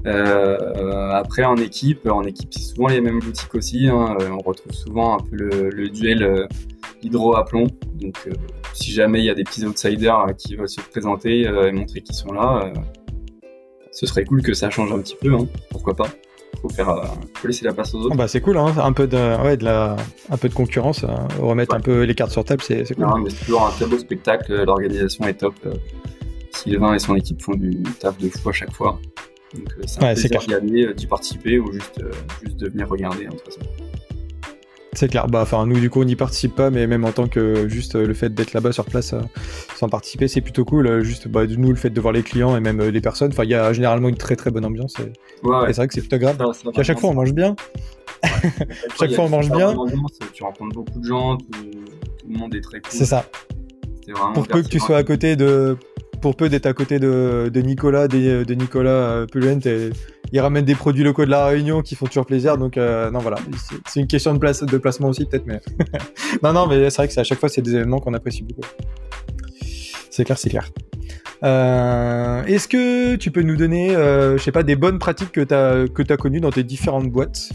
Euh, 0.05 1.11
après 1.11 1.45
en 1.45 1.55
équipe, 1.55 2.07
en 2.09 2.23
équipe 2.23 2.49
c'est 2.51 2.61
souvent 2.61 2.87
les 2.87 3.01
mêmes 3.01 3.19
boutiques 3.19 3.55
aussi. 3.55 3.87
Hein. 3.87 4.17
Euh, 4.19 4.29
on 4.31 4.39
retrouve 4.39 4.73
souvent 4.73 5.17
un 5.17 5.19
peu 5.19 5.35
le, 5.35 5.89
duel 5.89 6.23
euh, 6.23 6.47
hydro 7.01 7.35
à 7.35 7.45
plomb. 7.45 7.67
Donc 7.95 8.15
si 8.73 8.91
jamais 8.91 9.19
il 9.19 9.25
y 9.25 9.29
a 9.29 9.35
des 9.35 9.43
petits 9.43 9.65
outsiders 9.65 10.27
qui 10.37 10.55
veulent 10.55 10.69
se 10.69 10.81
présenter 10.81 11.41
et 11.43 11.71
montrer 11.71 12.01
qu'ils 12.01 12.15
sont 12.15 12.33
là, 12.33 12.73
ce 13.91 14.05
serait 14.05 14.25
cool 14.25 14.41
que 14.41 14.53
ça 14.53 14.69
change 14.69 14.91
un 14.91 14.99
petit 14.99 15.15
peu. 15.15 15.33
Hein. 15.33 15.47
Pourquoi 15.69 15.95
pas? 15.95 16.07
Faut 16.61 16.69
faire 16.69 17.03
faut 17.35 17.47
laisser 17.47 17.65
la 17.65 17.73
place 17.73 17.93
aux 17.93 17.99
autres. 17.99 18.11
Ah 18.13 18.17
bah 18.17 18.27
c'est 18.27 18.39
cool, 18.39 18.57
hein. 18.57 18.73
un 18.77 18.93
peu 18.93 19.07
de 19.07 19.43
ouais, 19.43 19.57
de 19.57 19.65
la 19.65 19.95
un 20.29 20.37
peu 20.37 20.49
de 20.49 20.53
concurrence, 20.53 21.05
remettre 21.39 21.75
un 21.75 21.79
peu 21.79 22.03
les 22.03 22.15
cartes 22.15 22.31
sur 22.31 22.43
table, 22.43 22.61
c'est 22.61 22.85
cool. 22.93 23.05
Non, 23.05 23.17
mais 23.17 23.29
c'est 23.29 23.45
toujours 23.45 23.65
un 23.65 23.71
très 23.71 23.85
beau 23.85 23.97
spectacle, 23.97 24.63
l'organisation 24.63 25.25
est 25.25 25.33
top. 25.35 25.55
Sylvain 26.51 26.93
et 26.93 26.99
son 26.99 27.15
équipe 27.15 27.41
font 27.41 27.55
du 27.55 27.81
taf 27.99 28.17
de 28.17 28.29
fou 28.29 28.49
à 28.49 28.53
chaque 28.53 28.71
fois. 28.71 28.99
Donc 29.53 29.73
euh, 29.77 29.83
c'est 29.85 29.99
un 29.99 30.07
ouais, 30.07 30.13
plaisir 30.13 30.39
d'y 30.39 30.53
aller, 30.53 30.85
euh, 30.85 30.93
d'y 30.93 31.07
participer 31.07 31.59
ou 31.59 31.71
juste, 31.71 31.99
euh, 32.01 32.11
juste 32.43 32.57
de 32.57 32.69
venir 32.69 32.87
regarder. 32.87 33.27
Hein, 33.27 33.35
c'est 34.93 35.07
clair. 35.07 35.27
Bah, 35.27 35.41
enfin, 35.41 35.65
nous, 35.65 35.79
du 35.79 35.89
coup, 35.89 36.01
on 36.01 36.05
n'y 36.05 36.15
participe 36.15 36.55
pas, 36.55 36.69
mais 36.69 36.85
même 36.85 37.03
en 37.03 37.11
tant 37.11 37.27
que 37.27 37.67
juste 37.67 37.95
le 37.95 38.13
fait 38.13 38.33
d'être 38.33 38.53
là-bas 38.53 38.71
sur 38.71 38.85
place 38.85 39.15
sans 39.75 39.89
participer, 39.89 40.27
c'est 40.27 40.41
plutôt 40.41 40.65
cool. 40.65 41.01
Juste, 41.01 41.27
bah, 41.27 41.47
nous, 41.47 41.69
le 41.69 41.75
fait 41.75 41.89
de 41.89 41.99
voir 41.99 42.13
les 42.13 42.21
clients 42.21 42.55
et 42.55 42.59
même 42.59 42.81
les 42.81 43.01
personnes. 43.01 43.31
Enfin, 43.31 43.43
il 43.43 43.49
y 43.49 43.55
a 43.55 43.73
généralement 43.73 44.09
une 44.09 44.17
très 44.17 44.35
très 44.35 44.51
bonne 44.51 44.65
ambiance. 44.65 44.95
Et, 44.99 45.11
c'est 45.43 45.75
vrai 45.75 45.87
que 45.87 45.93
c'est 45.95 46.01
plutôt 46.01 46.19
grave. 46.19 46.37
à 46.75 46.83
chaque 46.83 46.99
fois, 46.99 47.09
on 47.09 47.15
mange 47.15 47.33
bien. 47.33 47.55
chaque 48.99 49.13
fois, 49.13 49.25
on 49.25 49.29
mange 49.29 49.49
bien. 49.49 49.75
Tu 50.31 50.43
rencontres 50.43 50.75
beaucoup 50.75 50.99
de 50.99 51.07
gens, 51.07 51.37
tout, 51.37 51.45
le 52.29 52.37
monde 52.37 52.53
est 52.53 52.61
très 52.61 52.79
cool. 52.79 52.91
C'est 52.91 53.05
ça. 53.05 53.25
Pour 54.33 54.47
peu 54.47 54.61
que 54.61 54.67
tu 54.67 54.79
sois 54.79 54.97
à 54.97 55.03
côté 55.03 55.35
de 55.35 55.77
pour 56.23 56.37
peu 56.37 56.47
d'être 56.47 56.67
à 56.67 56.73
côté 56.73 56.99
de, 56.99 57.51
Nicolas, 57.53 58.07
de, 58.07 58.45
de 58.45 58.53
Nicolas 58.53 59.25
Pulent, 59.29 59.59
il 60.31 60.39
ramène 60.39 60.63
des 60.63 60.73
produits 60.73 61.03
locaux 61.03 61.25
de 61.25 61.29
la 61.29 61.47
Réunion 61.47 61.81
qui 61.81 61.95
font 61.95 62.07
toujours 62.07 62.25
plaisir. 62.25 62.57
Donc 62.57 62.77
non 62.77 63.19
voilà, 63.19 63.37
c'est 63.87 63.99
une 63.99 64.07
question 64.07 64.33
de 64.33 64.39
place, 64.39 64.63
de 64.63 64.77
placement 64.77 65.09
aussi 65.09 65.25
peut-être, 65.25 65.45
mais 65.45 65.59
non 66.43 66.53
non, 66.53 66.65
mais 66.65 66.89
c'est 66.89 66.95
vrai 66.95 67.07
que 67.09 67.19
à 67.19 67.25
chaque 67.25 67.39
fois 67.39 67.49
c'est 67.49 67.61
des 67.61 67.75
événements 67.75 67.99
qu'on 67.99 68.13
apprécie 68.13 68.41
beaucoup. 68.43 68.65
C'est 70.09 70.23
clair, 70.23 70.37
c'est 70.37 70.49
clair. 70.49 70.69
Euh, 71.43 72.43
est-ce 72.45 72.69
que 72.69 73.15
tu 73.15 73.31
peux 73.31 73.41
nous 73.41 73.57
donner, 73.57 73.93
euh, 73.95 74.37
je 74.37 74.43
sais 74.43 74.53
pas, 74.53 74.63
des 74.63 74.77
bonnes 74.77 74.99
pratiques 74.99 75.33
que 75.33 75.41
tu 75.41 76.13
as 76.13 76.17
connues 76.17 76.39
dans 76.39 76.51
tes 76.51 76.63
différentes 76.63 77.09
boîtes, 77.09 77.49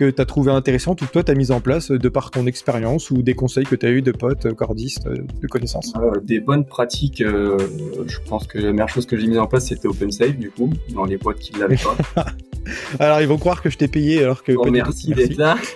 que 0.00 0.10
tu 0.10 0.22
as 0.22 0.24
trouvé 0.24 0.50
intéressantes 0.50 1.02
ou 1.02 1.06
que 1.06 1.12
toi 1.12 1.22
tu 1.22 1.30
as 1.30 1.34
mises 1.34 1.50
en 1.50 1.60
place 1.60 1.90
de 1.90 2.08
par 2.08 2.30
ton 2.30 2.46
expérience 2.46 3.10
ou 3.10 3.20
des 3.20 3.34
conseils 3.34 3.64
que 3.64 3.76
tu 3.76 3.84
as 3.84 3.90
eu 3.90 4.00
de 4.00 4.12
potes, 4.12 4.50
cordistes, 4.54 5.06
de 5.06 5.46
connaissances 5.46 5.92
Des 6.22 6.40
bonnes 6.40 6.64
pratiques, 6.64 7.22
je 7.22 8.18
pense 8.26 8.46
que 8.46 8.58
la 8.58 8.72
meilleure 8.72 8.88
chose 8.88 9.04
que 9.04 9.18
j'ai 9.18 9.26
mise 9.26 9.38
en 9.38 9.46
place 9.46 9.68
c'était 9.68 9.88
OpenSafe 9.88 10.38
du 10.38 10.50
coup, 10.50 10.70
dans 10.94 11.04
les 11.04 11.18
boîtes 11.18 11.38
qui 11.38 11.52
ne 11.54 11.60
l'avaient 11.60 11.76
pas. 11.76 12.24
alors 12.98 13.20
ils 13.20 13.28
vont 13.28 13.36
croire 13.36 13.60
que 13.60 13.68
je 13.68 13.76
t'ai 13.76 13.88
payé 13.88 14.22
alors 14.22 14.42
que. 14.42 14.52
Oh, 14.56 14.70
merci 14.70 15.10
d'être 15.12 15.36
là. 15.36 15.58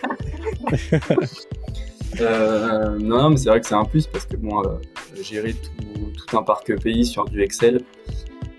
Euh, 2.21 2.97
non, 2.99 3.31
mais 3.31 3.37
c'est 3.37 3.49
vrai 3.49 3.61
que 3.61 3.67
c'est 3.67 3.75
un 3.75 3.85
plus 3.85 4.07
parce 4.07 4.25
que 4.25 4.37
bon, 4.37 4.63
gérer 5.21 5.53
tout, 5.55 6.13
tout, 6.17 6.39
un 6.39 6.45
parc 6.45 6.73
pays 6.81 7.05
sur 7.05 7.25
du 7.25 7.43
Excel 7.43 7.81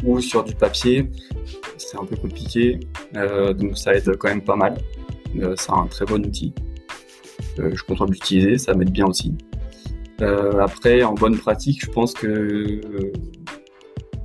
ou 0.04 0.20
sur 0.20 0.44
du 0.44 0.54
papier, 0.54 1.10
c'est 1.78 1.98
un 1.98 2.06
peu 2.06 2.16
compliqué. 2.16 2.80
Euh, 3.16 3.54
donc 3.54 3.78
ça 3.78 3.96
aide 3.96 4.16
quand 4.18 4.28
même 4.28 4.44
pas 4.44 4.56
mal. 4.56 4.76
Euh, 5.38 5.56
c'est 5.58 5.72
un 5.72 5.88
très 5.88 6.06
bon 6.06 6.26
outil. 6.26 6.54
Euh, 7.60 7.70
je 7.72 7.76
suis 7.76 7.86
content 7.86 8.06
de 8.06 8.12
l'utiliser, 8.12 8.58
ça 8.58 8.74
m'aide 8.74 8.92
bien 8.92 9.06
aussi. 9.06 9.34
après, 10.20 11.04
en 11.04 11.14
bonne 11.14 11.38
pratique, 11.38 11.84
je 11.84 11.92
pense 11.92 12.14
que 12.14 12.82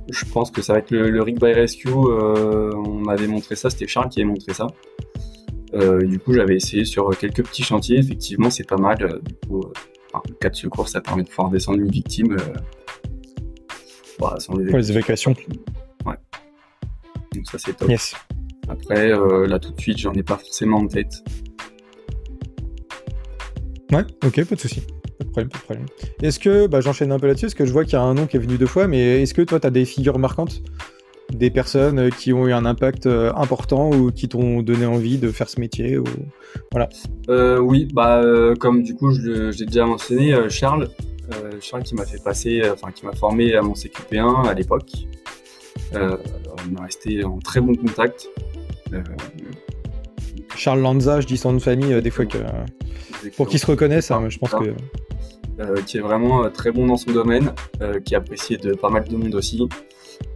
je 0.09 0.25
pense 0.25 0.51
que 0.51 0.61
ça 0.61 0.73
va 0.73 0.79
être 0.79 0.91
le, 0.91 1.09
le 1.09 1.21
Rig 1.21 1.39
by 1.39 1.53
Rescue. 1.53 1.89
on 1.89 2.99
m'avait 2.99 3.27
montré 3.27 3.55
ça, 3.55 3.69
c'était 3.69 3.87
Charles 3.87 4.09
qui 4.09 4.21
avait 4.21 4.29
montré 4.29 4.53
ça. 4.53 4.67
du 6.01 6.19
coup, 6.19 6.33
j'avais 6.33 6.55
essayé 6.55 6.85
sur 6.85 7.17
quelques 7.17 7.45
petits 7.45 7.63
chantiers. 7.63 7.99
Effectivement, 7.99 8.49
c'est 8.49 8.67
pas 8.67 8.77
mal. 8.77 9.21
Du 9.23 9.35
coup, 9.47 9.61
le 10.27 10.35
cas 10.35 10.49
de 10.49 10.55
secours, 10.55 10.87
ça 10.87 11.01
permet 11.01 11.23
de 11.23 11.29
pouvoir 11.29 11.49
descendre 11.49 11.79
une 11.79 11.91
victime 11.91 12.37
bah, 14.19 14.35
sans 14.39 14.55
les, 14.55 14.65
Pour 14.65 14.77
les 14.77 14.91
évacuations. 14.91 15.33
Ouais. 16.05 16.15
Donc 17.33 17.45
ça, 17.47 17.57
c'est 17.57 17.75
top. 17.75 17.89
Après, 18.67 19.11
euh, 19.11 19.47
là, 19.47 19.59
tout 19.59 19.71
de 19.71 19.79
suite, 19.81 19.97
j'en 19.97 20.13
ai 20.13 20.23
pas 20.23 20.37
forcément 20.37 20.77
en 20.77 20.87
tête. 20.87 21.23
Ouais, 23.91 24.05
ok, 24.25 24.45
pas 24.45 24.55
de 24.55 24.59
souci. 24.59 24.81
Pas 25.17 25.25
de 25.25 25.29
problème, 25.29 25.49
pas 25.49 25.57
de 25.57 25.63
problème. 25.63 25.85
Est-ce 26.21 26.39
que, 26.39 26.67
bah, 26.67 26.81
j'enchaîne 26.81 27.11
un 27.11 27.19
peu 27.19 27.27
là-dessus, 27.27 27.47
parce 27.47 27.55
que 27.55 27.65
je 27.65 27.71
vois 27.71 27.83
qu'il 27.83 27.93
y 27.93 27.97
a 27.97 28.01
un 28.01 28.13
nom 28.13 28.25
qui 28.25 28.37
est 28.37 28.39
venu 28.39 28.57
deux 28.57 28.67
fois, 28.67 28.87
mais 28.87 29.21
est-ce 29.21 29.33
que 29.33 29.41
toi, 29.41 29.59
tu 29.59 29.67
as 29.67 29.71
des 29.71 29.85
figures 29.85 30.17
marquantes? 30.17 30.61
Des 31.33 31.49
personnes 31.49 31.99
euh, 31.99 32.09
qui 32.09 32.33
ont 32.33 32.47
eu 32.47 32.53
un 32.53 32.65
impact 32.65 33.05
euh, 33.05 33.31
important 33.35 33.89
ou 33.89 34.11
qui 34.11 34.27
t'ont 34.27 34.61
donné 34.61 34.85
envie 34.85 35.17
de 35.17 35.31
faire 35.31 35.47
ce 35.47 35.59
métier 35.59 35.97
ou... 35.97 36.03
voilà. 36.71 36.89
Euh, 37.29 37.57
oui, 37.59 37.87
bah 37.93 38.21
comme 38.59 38.83
du 38.83 38.95
coup 38.95 39.13
je 39.13 39.49
j'ai 39.51 39.65
déjà 39.65 39.85
mentionné 39.85 40.35
Charles, 40.49 40.89
Charles 41.61 41.83
qui 41.83 41.95
m'a 41.95 42.05
fait 42.05 42.21
passer, 42.21 42.61
enfin 42.69 42.91
qui 42.91 43.05
m'a 43.05 43.13
formé 43.13 43.55
à 43.55 43.61
mon 43.61 43.73
CQP1 43.73 44.49
à 44.49 44.53
l'époque. 44.53 44.91
On 45.93 46.77
est 46.77 46.81
resté 46.81 47.23
en 47.23 47.39
très 47.39 47.61
bon 47.61 47.75
contact. 47.75 48.29
Charles 50.55 50.81
Lanza, 50.81 51.21
je 51.21 51.27
dis 51.27 51.37
son 51.37 51.51
nom 51.51 51.57
de 51.57 51.61
famille 51.61 52.01
des 52.01 52.09
fois 52.09 52.25
que 52.25 52.37
pour 53.37 53.47
qu'il 53.47 53.59
se 53.59 53.65
reconnaisse, 53.65 54.11
hein, 54.11 54.29
je 54.29 54.37
pense 54.37 54.51
que 54.51 54.73
qui 55.85 55.97
est 55.97 56.01
vraiment 56.01 56.49
très 56.49 56.71
bon 56.71 56.87
dans 56.87 56.97
son 56.97 57.11
domaine, 57.11 57.53
qui 58.03 58.13
est 58.13 58.17
apprécié 58.17 58.57
de 58.57 58.73
pas 58.73 58.89
mal 58.89 59.07
de 59.07 59.15
monde 59.15 59.35
aussi. 59.35 59.67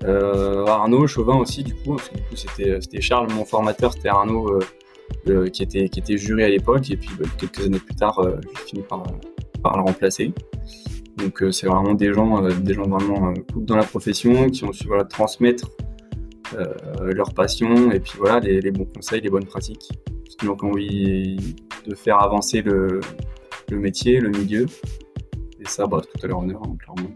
Euh, 0.04 0.66
Arnaud 0.66 1.08
Chauvin 1.08 1.36
aussi, 1.36 1.64
du 1.64 1.74
coup, 1.74 1.96
parce 1.96 2.10
que 2.10 2.16
du 2.16 2.24
coup 2.24 2.36
c'était 2.36 3.02
Charles, 3.02 3.32
mon 3.34 3.46
formateur, 3.46 3.94
c'était 3.94 4.10
Arnaud 4.10 4.60
euh, 5.28 5.50
qui, 5.50 5.64
était, 5.64 5.90
qui 5.90 6.00
était 6.00 6.18
juré 6.18 6.44
à 6.44 6.50
l'époque, 6.50 6.90
et 6.92 6.98
puis 6.98 7.10
bah, 7.20 7.28
quelques 7.38 7.66
années 7.66 7.80
plus 7.80 7.96
tard, 7.96 8.20
euh, 8.20 8.36
j'ai 8.44 8.66
fini 8.70 8.82
par, 8.84 9.04
par 9.64 9.78
le 9.78 9.84
remplacer. 9.84 10.34
Donc 11.18 11.44
c'est 11.52 11.68
vraiment 11.68 11.94
des 11.94 12.14
gens, 12.14 12.42
des 12.50 12.74
gens 12.74 12.84
vraiment 12.84 13.34
cool 13.54 13.66
dans 13.66 13.78
la 13.78 13.84
profession, 13.84 14.50
qui 14.50 14.64
ont 14.66 14.74
su 14.74 14.88
transmettre 15.10 15.70
leur 17.02 17.34
passion, 17.34 17.92
et 17.92 18.00
puis 18.00 18.14
voilà, 18.18 18.40
les, 18.40 18.72
bons 18.72 18.86
conseils, 18.86 19.22
les 19.22 19.30
bonnes 19.30 19.46
pratiques, 19.46 19.92
qui 20.38 20.48
ont 20.48 20.58
envie 20.62 21.56
de 21.88 21.96
faire 21.96 22.22
avancer 22.22 22.62
le, 22.62 23.00
métier, 23.72 24.20
le 24.20 24.30
milieu. 24.30 24.66
Et 25.60 25.66
ça, 25.66 25.88
bah, 25.88 26.02
tout 26.02 26.26
à 26.26 26.28
leur 26.28 26.40
honneur, 26.40 26.62
hein, 26.66 26.76
clairement. 26.80 27.16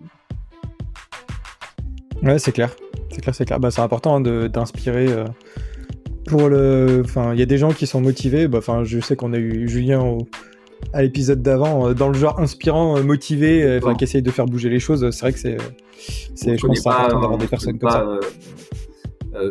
Ouais, 2.23 2.39
c'est 2.39 2.51
clair. 2.51 2.75
C'est 3.11 3.21
clair, 3.21 3.35
c'est 3.35 3.45
clair. 3.45 3.59
Bah, 3.59 3.71
c'est 3.71 3.81
important 3.81 4.15
hein, 4.15 4.47
d'inspirer. 4.49 5.07
Euh, 5.11 5.25
pour 6.25 6.49
le. 6.49 7.01
Enfin, 7.03 7.33
il 7.33 7.39
y 7.39 7.41
a 7.41 7.45
des 7.45 7.57
gens 7.57 7.71
qui 7.71 7.87
sont 7.87 8.01
motivés. 8.01 8.47
Bah, 8.47 8.59
enfin, 8.59 8.83
je 8.83 8.99
sais 8.99 9.15
qu'on 9.15 9.33
a 9.33 9.37
eu 9.37 9.67
Julien 9.67 10.17
à 10.93 11.01
l'épisode 11.01 11.41
d'avant, 11.41 11.89
euh, 11.89 11.93
dans 11.93 12.07
le 12.07 12.13
genre 12.13 12.39
inspirant, 12.39 12.97
euh, 12.97 13.03
motivé, 13.03 13.77
enfin, 13.77 13.95
qui 13.95 14.03
essaye 14.03 14.21
de 14.21 14.31
faire 14.31 14.45
bouger 14.45 14.69
les 14.69 14.79
choses. 14.79 15.09
C'est 15.11 15.21
vrai 15.21 15.33
que 15.33 15.39
c'est. 15.39 15.57
c'est 16.35 16.57
je 16.57 16.65
pense 16.65 16.85
important 16.85 17.21
d'avoir 17.21 17.37
des 17.37 17.47
personnes 17.47 17.77
comme 17.79 17.91
ça. 17.91 18.19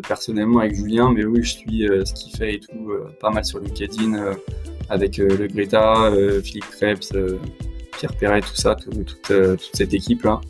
personnellement 0.07 0.59
avec 0.59 0.75
Julien, 0.75 1.11
mais 1.13 1.25
oui, 1.25 1.43
je 1.43 1.49
suis 1.49 1.87
ce 2.05 2.13
qu'il 2.13 2.35
fait 2.35 2.55
et 2.55 2.59
tout, 2.59 2.91
pas 3.19 3.31
mal 3.31 3.45
sur 3.45 3.59
LinkedIn, 3.59 4.33
avec 4.89 5.17
le 5.17 5.47
Greta, 5.47 6.11
Philippe 6.43 6.69
Krebs, 6.71 7.37
Pierre 7.97 8.15
Perret, 8.15 8.41
tout 8.41 8.55
ça, 8.55 8.75
toute, 8.75 9.21
toute 9.23 9.69
cette 9.73 9.93
équipe-là. 9.93 10.41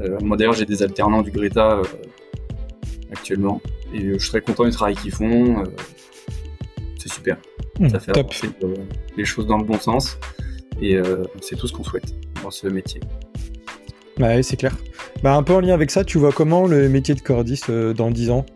Euh, 0.00 0.18
moi 0.22 0.36
d'ailleurs 0.36 0.52
j'ai 0.52 0.66
des 0.66 0.82
alternants 0.82 1.22
du 1.22 1.30
Greta 1.30 1.78
euh, 1.78 1.82
actuellement 3.12 3.62
et 3.94 4.04
euh, 4.04 4.18
je 4.18 4.26
serais 4.26 4.42
content 4.42 4.64
du 4.64 4.70
travail 4.70 4.94
qu'ils 4.94 5.12
font. 5.12 5.64
c'est 6.98 7.12
super. 7.12 7.38
Hmm, 7.78 7.88
ça 7.88 8.00
fait 8.00 8.12
top. 8.12 8.32
les 9.16 9.24
choses 9.24 9.46
dans 9.46 9.58
le 9.58 9.64
bon 9.64 9.78
sens 9.78 10.18
et 10.80 10.98
c'est 11.40 11.56
tout 11.56 11.66
ce 11.66 11.72
qu'on 11.72 11.84
souhaite 11.84 12.14
dans 12.42 12.50
ce 12.50 12.66
métier. 12.68 13.00
Bah 14.18 14.42
c'est 14.42 14.56
clair. 14.56 14.76
Bah, 15.22 15.34
un 15.34 15.42
peu 15.42 15.54
en 15.54 15.60
lien 15.60 15.74
avec 15.74 15.90
ça, 15.90 16.04
tu 16.04 16.18
vois 16.18 16.32
comment 16.32 16.66
le 16.66 16.88
métier 16.88 17.14
de 17.14 17.20
cordiste 17.20 17.70
dans 17.70 18.10
10 18.10 18.30
ans? 18.30 18.46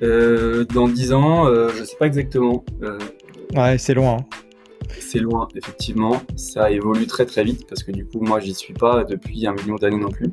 Dans 0.00 0.88
10 0.88 1.12
ans, 1.12 1.46
je 1.46 1.84
sais 1.84 1.96
pas 1.98 2.06
exactement. 2.06 2.64
ouais, 3.54 3.78
c'est 3.78 3.94
loin. 3.94 4.18
Hein 4.20 4.38
c'est 5.00 5.20
loin, 5.20 5.48
effectivement. 5.54 6.20
Ça 6.36 6.70
évolue 6.70 7.06
très 7.06 7.26
très 7.26 7.44
vite 7.44 7.66
parce 7.68 7.82
que 7.82 7.92
du 7.92 8.04
coup, 8.04 8.20
moi, 8.20 8.40
j'y 8.40 8.54
suis 8.54 8.74
pas 8.74 9.04
depuis 9.04 9.46
un 9.46 9.54
million 9.54 9.76
d'années 9.76 9.98
non 9.98 10.10
plus. 10.10 10.32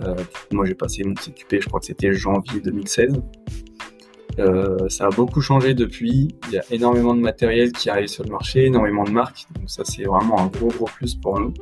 Euh, 0.00 0.14
moi, 0.52 0.66
j'ai 0.66 0.74
passé 0.74 1.04
mon 1.04 1.14
CQP, 1.14 1.60
je 1.60 1.68
crois 1.68 1.80
que 1.80 1.86
c'était 1.86 2.12
janvier 2.12 2.60
2016. 2.60 3.22
Euh, 4.38 4.88
ça 4.88 5.06
a 5.06 5.10
beaucoup 5.10 5.40
changé 5.40 5.74
depuis. 5.74 6.34
Il 6.48 6.54
y 6.54 6.58
a 6.58 6.64
énormément 6.70 7.14
de 7.14 7.20
matériel 7.20 7.72
qui 7.72 7.90
arrive 7.90 8.08
sur 8.08 8.24
le 8.24 8.30
marché, 8.30 8.66
énormément 8.66 9.04
de 9.04 9.10
marques. 9.10 9.46
Donc 9.54 9.70
ça, 9.70 9.84
c'est 9.84 10.04
vraiment 10.04 10.40
un 10.40 10.46
gros 10.46 10.68
gros 10.68 10.86
plus 10.86 11.14
pour 11.14 11.38
nous. 11.38 11.54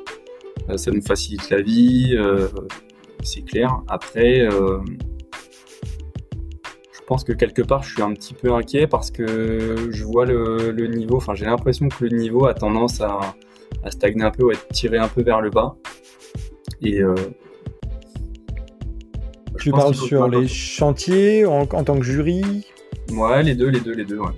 Euh, 0.68 0.76
ça 0.76 0.90
nous 0.90 1.02
facilite 1.02 1.50
la 1.50 1.60
vie, 1.60 2.16
c'est 3.22 3.42
clair. 3.42 3.80
Après, 3.88 4.48
je 6.92 7.00
pense 7.06 7.24
que 7.24 7.32
quelque 7.32 7.62
part, 7.62 7.82
je 7.82 7.94
suis 7.94 8.02
un 8.02 8.12
petit 8.14 8.34
peu 8.34 8.52
inquiet 8.52 8.86
parce 8.86 9.10
que 9.10 9.90
je 9.90 10.04
vois 10.04 10.24
le, 10.24 10.86
niveau, 10.86 11.16
enfin, 11.16 11.34
j'ai 11.34 11.44
l'impression 11.44 11.88
que 11.88 12.04
le 12.04 12.16
niveau 12.16 12.46
a 12.46 12.54
tendance 12.54 13.00
à, 13.00 13.20
stagner 13.90 14.22
un 14.22 14.30
peu 14.30 14.44
ou 14.44 14.50
à 14.50 14.52
être 14.52 14.68
tiré 14.68 14.98
un 14.98 15.08
peu 15.08 15.22
vers 15.22 15.40
le 15.40 15.50
bas. 15.50 15.76
Et 16.80 17.00
euh, 19.54 19.58
tu 19.58 19.70
parles 19.70 19.94
sur 19.94 20.28
les 20.28 20.48
chantiers 20.48 21.44
en, 21.46 21.66
tant 21.66 21.98
que 21.98 22.04
jury 22.04 22.66
Ouais, 23.10 23.42
les 23.42 23.54
deux, 23.54 23.68
les 23.68 23.80
deux, 23.80 23.94
les 23.94 24.04
deux, 24.04 24.18
ouais. 24.18 24.30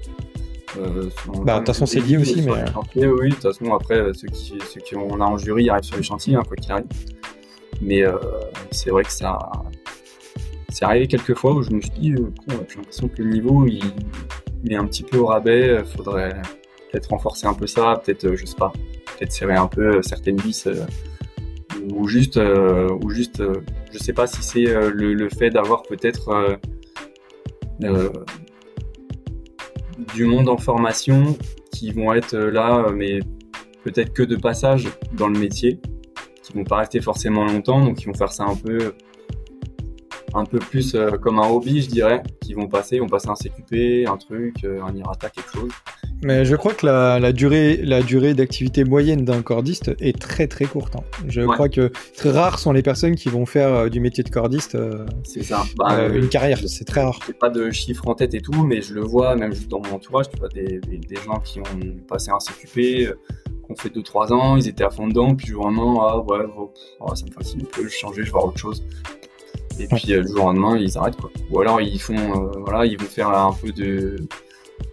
Euh, 0.76 1.08
bah, 1.44 1.54
de 1.54 1.58
toute 1.58 1.68
façon, 1.68 1.86
c'est 1.86 2.00
lié 2.00 2.16
aussi, 2.16 2.42
mais. 2.42 2.52
oui, 3.06 3.28
de 3.28 3.34
toute 3.34 3.42
façon, 3.42 3.72
après, 3.72 4.12
ceux 4.12 4.26
qui, 4.28 4.58
ceux 4.72 4.80
qui 4.80 4.96
on 4.96 5.20
a 5.20 5.24
en 5.24 5.38
jury 5.38 5.70
arrivent 5.70 5.84
sur 5.84 5.96
les 5.96 6.02
chantiers, 6.02 6.34
hein, 6.34 6.42
quoi 6.46 6.56
qu'il 6.56 6.72
arrive. 6.72 6.86
Mais 7.80 8.02
euh, 8.02 8.16
c'est 8.70 8.90
vrai 8.90 9.04
que 9.04 9.12
ça, 9.12 9.38
c'est 10.74 10.84
arrivé 10.84 11.06
quelques 11.06 11.36
fois 11.38 11.52
où 11.52 11.62
je 11.62 11.70
me 11.70 11.80
suis 11.80 11.90
dit, 11.90 12.12
euh, 12.12 12.32
j'ai 12.68 12.76
l'impression 12.76 13.08
que 13.08 13.22
le 13.22 13.30
niveau 13.30 13.64
il, 13.66 13.80
est 14.72 14.74
un 14.74 14.86
petit 14.86 15.04
peu 15.04 15.18
au 15.18 15.26
rabais, 15.26 15.68
euh, 15.68 15.84
faudrait 15.84 16.34
peut-être 16.90 17.10
renforcer 17.10 17.46
un 17.46 17.54
peu 17.54 17.68
ça, 17.68 18.02
peut-être, 18.04 18.24
euh, 18.24 18.36
je 18.36 18.44
sais 18.44 18.56
pas, 18.56 18.72
peut-être 19.16 19.30
serrer 19.30 19.54
un 19.54 19.68
peu 19.68 20.02
certaines 20.02 20.38
vis, 20.38 20.68
ou 21.94 22.08
juste, 22.08 22.38
ou 22.38 23.10
juste, 23.10 23.42
je 23.92 23.98
sais 23.98 24.12
pas 24.12 24.26
si 24.26 24.42
c'est 24.42 24.64
le, 24.64 25.28
fait 25.28 25.50
d'avoir 25.50 25.82
peut-être 25.82 26.58
du 30.14 30.24
monde 30.24 30.48
en 30.48 30.56
formation 30.56 31.36
qui 31.72 31.92
vont 31.92 32.12
être 32.12 32.36
là, 32.36 32.86
mais 32.94 33.20
peut-être 33.82 34.12
que 34.12 34.22
de 34.22 34.36
passage 34.36 34.88
dans 35.12 35.28
le 35.28 35.38
métier, 35.38 35.80
qui 36.42 36.52
vont 36.52 36.64
pas 36.64 36.78
rester 36.78 37.00
forcément 37.00 37.44
longtemps, 37.44 37.84
donc 37.84 38.02
ils 38.02 38.06
vont 38.06 38.14
faire 38.14 38.32
ça 38.32 38.44
un 38.44 38.56
peu 38.56 38.94
un 40.34 40.44
peu 40.44 40.58
plus 40.58 40.94
euh, 40.94 41.12
comme 41.12 41.38
un 41.38 41.48
hobby, 41.48 41.80
je 41.80 41.88
dirais, 41.88 42.22
qui 42.40 42.54
vont 42.54 42.66
passer, 42.66 42.98
vont 42.98 43.06
passer 43.06 43.28
un 43.28 43.34
CQP, 43.34 44.08
un 44.08 44.16
truc, 44.16 44.64
euh, 44.64 44.82
un 44.82 44.94
IRATA, 44.94 45.30
quelque 45.30 45.52
chose, 45.52 45.70
Mais 46.22 46.44
je 46.46 46.56
crois 46.56 46.72
que 46.72 46.86
la, 46.86 47.18
la 47.20 47.32
durée, 47.32 47.76
la 47.82 48.00
durée 48.02 48.32
d'activité 48.32 48.84
moyenne 48.84 49.24
d'un 49.26 49.42
cordiste 49.42 49.90
est 50.00 50.18
très 50.18 50.46
très 50.46 50.64
courte. 50.64 50.96
hein. 50.96 51.02
Je 51.28 51.42
Ouais. 51.42 51.52
crois 51.54 51.68
que 51.68 51.90
très 52.16 52.30
rares 52.30 52.58
sont 52.58 52.72
les 52.72 52.82
personnes 52.82 53.14
qui 53.14 53.28
vont 53.28 53.44
faire 53.44 53.68
euh, 53.74 53.88
du 53.90 54.00
métier 54.00 54.24
de 54.24 54.30
cordiste 54.30 54.74
euh, 54.74 55.04
C'est 55.24 55.42
ça. 55.42 55.64
Bah, 55.76 55.88
euh, 55.98 56.14
une 56.14 56.28
carrière. 56.28 56.58
C'est 56.66 56.84
très 56.86 57.02
rare. 57.02 57.18
J'ai 57.26 57.34
pas 57.34 57.50
de 57.50 57.70
chiffres 57.70 58.08
en 58.08 58.14
tête 58.14 58.32
et 58.32 58.40
tout, 58.40 58.64
mais 58.64 58.80
je 58.80 58.94
le 58.94 59.02
vois 59.02 59.36
même 59.36 59.52
juste 59.52 59.68
dans 59.70 59.80
mon 59.80 59.96
entourage, 59.96 60.30
tu 60.30 60.38
vois, 60.38 60.48
des, 60.48 60.78
des, 60.80 60.96
des 60.98 61.16
gens 61.16 61.40
qui 61.40 61.60
ont 61.60 61.64
passé 62.08 62.30
un 62.30 62.38
CQP, 62.38 62.72
qui 62.74 63.08
ont 63.68 63.76
fait 63.76 63.90
2-3 63.90 64.32
ans, 64.32 64.56
ils 64.56 64.66
étaient 64.68 64.84
à 64.84 64.90
fond 64.90 65.08
dedans, 65.08 65.34
puis 65.34 65.50
lendemain, 65.52 65.94
ah 66.00 66.18
ouais, 66.20 66.38
ah, 67.06 67.14
ça 67.14 67.26
me 67.26 67.32
fascine 67.32 67.60
un 67.62 67.64
peu, 67.64 67.82
je 67.82 67.88
vais 67.88 67.90
changer, 67.90 68.20
je 68.22 68.26
vais 68.26 68.30
voir 68.32 68.46
autre 68.46 68.58
chose. 68.58 68.82
Et 69.78 69.88
puis 69.88 70.12
euh, 70.14 70.22
du 70.22 70.28
jour 70.28 70.44
au 70.44 70.46
lendemain, 70.52 70.78
ils 70.78 70.96
arrêtent 70.96 71.16
quoi. 71.16 71.30
Ou 71.50 71.60
alors 71.60 71.80
ils 71.80 72.00
font, 72.00 72.14
euh, 72.16 72.50
voilà, 72.64 72.86
ils 72.86 72.96
vont 72.98 73.06
faire 73.06 73.28
un 73.30 73.52
peu 73.52 73.72
de, 73.72 74.16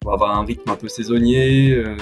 on 0.05 0.09
va 0.09 0.13
avoir 0.13 0.37
un 0.37 0.45
rythme 0.45 0.69
un 0.69 0.75
peu 0.75 0.87
saisonnier. 0.87 1.71
euh, 1.71 1.95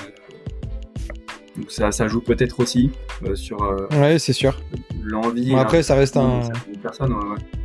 donc 1.58 1.72
ça, 1.72 1.91
ça 1.91 2.08
joue 2.08 2.22
peut-être 2.22 2.60
aussi 2.62 2.91
euh, 3.25 3.36
sur 3.36 3.62
euh, 3.63 3.88
Ouais, 4.00 4.17
c'est 4.19 4.34
sûr. 4.34 4.58
l'envie. 5.03 5.51
Bon, 5.51 5.58
après, 5.58 5.84
ça 5.84 5.96
reste 5.96 6.15
un. 6.17 6.41
personnes, 6.81 7.13
ouais, 7.13 7.19
ouais. 7.29 7.59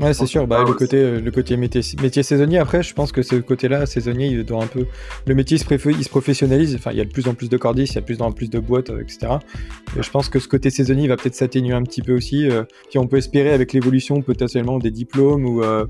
Ouais, 0.00 0.14
c'est 0.14 0.26
sûr. 0.26 0.46
Bah, 0.46 0.58
le 0.58 0.64
aussi. 0.70 0.74
côté, 0.78 0.96
euh, 0.96 1.20
le 1.20 1.30
côté 1.32 1.56
métier, 1.56 1.80
métier 2.00 2.22
saisonnier. 2.22 2.58
Après, 2.58 2.82
je 2.84 2.94
pense 2.94 3.10
que 3.10 3.22
ce 3.22 3.34
côté-là, 3.34 3.84
saisonnier, 3.84 4.26
il 4.28 4.44
doit 4.44 4.62
un 4.62 4.66
peu. 4.68 4.86
Le 5.26 5.34
métier, 5.34 5.56
il 5.56 5.60
se, 5.60 5.64
préf- 5.64 5.90
il 5.96 6.04
se 6.04 6.08
professionnalise. 6.08 6.76
Enfin, 6.76 6.92
il 6.92 6.98
y 6.98 7.00
a 7.00 7.04
de 7.04 7.10
plus 7.10 7.26
en 7.26 7.34
plus 7.34 7.48
de 7.48 7.56
cordistes, 7.56 7.94
il 7.94 7.96
y 7.96 7.98
a 7.98 8.00
de 8.02 8.06
plus 8.06 8.22
en 8.22 8.30
plus 8.30 8.48
de 8.48 8.60
boîtes, 8.60 8.90
euh, 8.90 9.00
etc. 9.00 9.32
Et 9.98 10.02
je 10.02 10.10
pense 10.10 10.28
que 10.28 10.38
ce 10.38 10.46
côté 10.46 10.70
saisonnier 10.70 11.08
va 11.08 11.16
peut-être 11.16 11.34
s'atténuer 11.34 11.74
un 11.74 11.82
petit 11.82 12.02
peu 12.02 12.14
aussi. 12.14 12.48
euh, 12.48 12.62
puis 12.90 12.98
on 12.98 13.06
peut 13.08 13.16
espérer 13.16 13.50
avec 13.52 13.72
l'évolution 13.72 14.22
potentiellement 14.22 14.78
des 14.78 14.92
diplômes 14.92 15.44
ou 15.44 15.62
euh, 15.64 15.84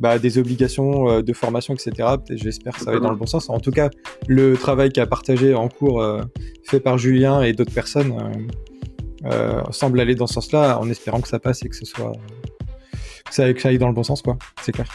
bah, 0.00 0.18
des 0.18 0.36
obligations 0.36 1.08
euh, 1.08 1.22
de 1.22 1.32
formation, 1.32 1.72
etc. 1.74 2.08
J'espère 2.30 2.74
que 2.74 2.80
ça 2.80 2.92
va 2.92 3.00
dans 3.00 3.10
le 3.10 3.16
bon 3.16 3.26
sens. 3.26 3.48
En 3.48 3.60
tout 3.60 3.70
cas, 3.72 3.88
le 4.28 4.56
travail 4.58 4.90
qu'a 4.90 5.06
partagé 5.06 5.54
en 5.54 5.68
cours 5.68 6.02
euh, 6.02 6.20
fait 6.64 6.80
par 6.80 6.98
Julien 6.98 7.40
et 7.40 7.54
d'autres 7.54 7.72
personnes 7.72 8.12
euh, 8.12 9.30
euh, 9.32 9.62
semble 9.70 10.00
aller 10.00 10.14
dans 10.14 10.26
ce 10.26 10.34
sens-là, 10.34 10.78
en 10.78 10.90
espérant 10.90 11.20
que 11.22 11.28
ça 11.28 11.38
passe 11.38 11.64
et 11.64 11.68
que 11.70 11.76
ce 11.76 11.86
soit 11.86 12.12
que 13.24 13.34
ça, 13.34 13.52
que 13.52 13.60
ça 13.60 13.68
aille 13.68 13.78
dans 13.78 13.88
le 13.88 13.94
bon 13.94 14.02
sens, 14.02 14.22
quoi. 14.22 14.36
C'est 14.62 14.72
clair. 14.72 14.88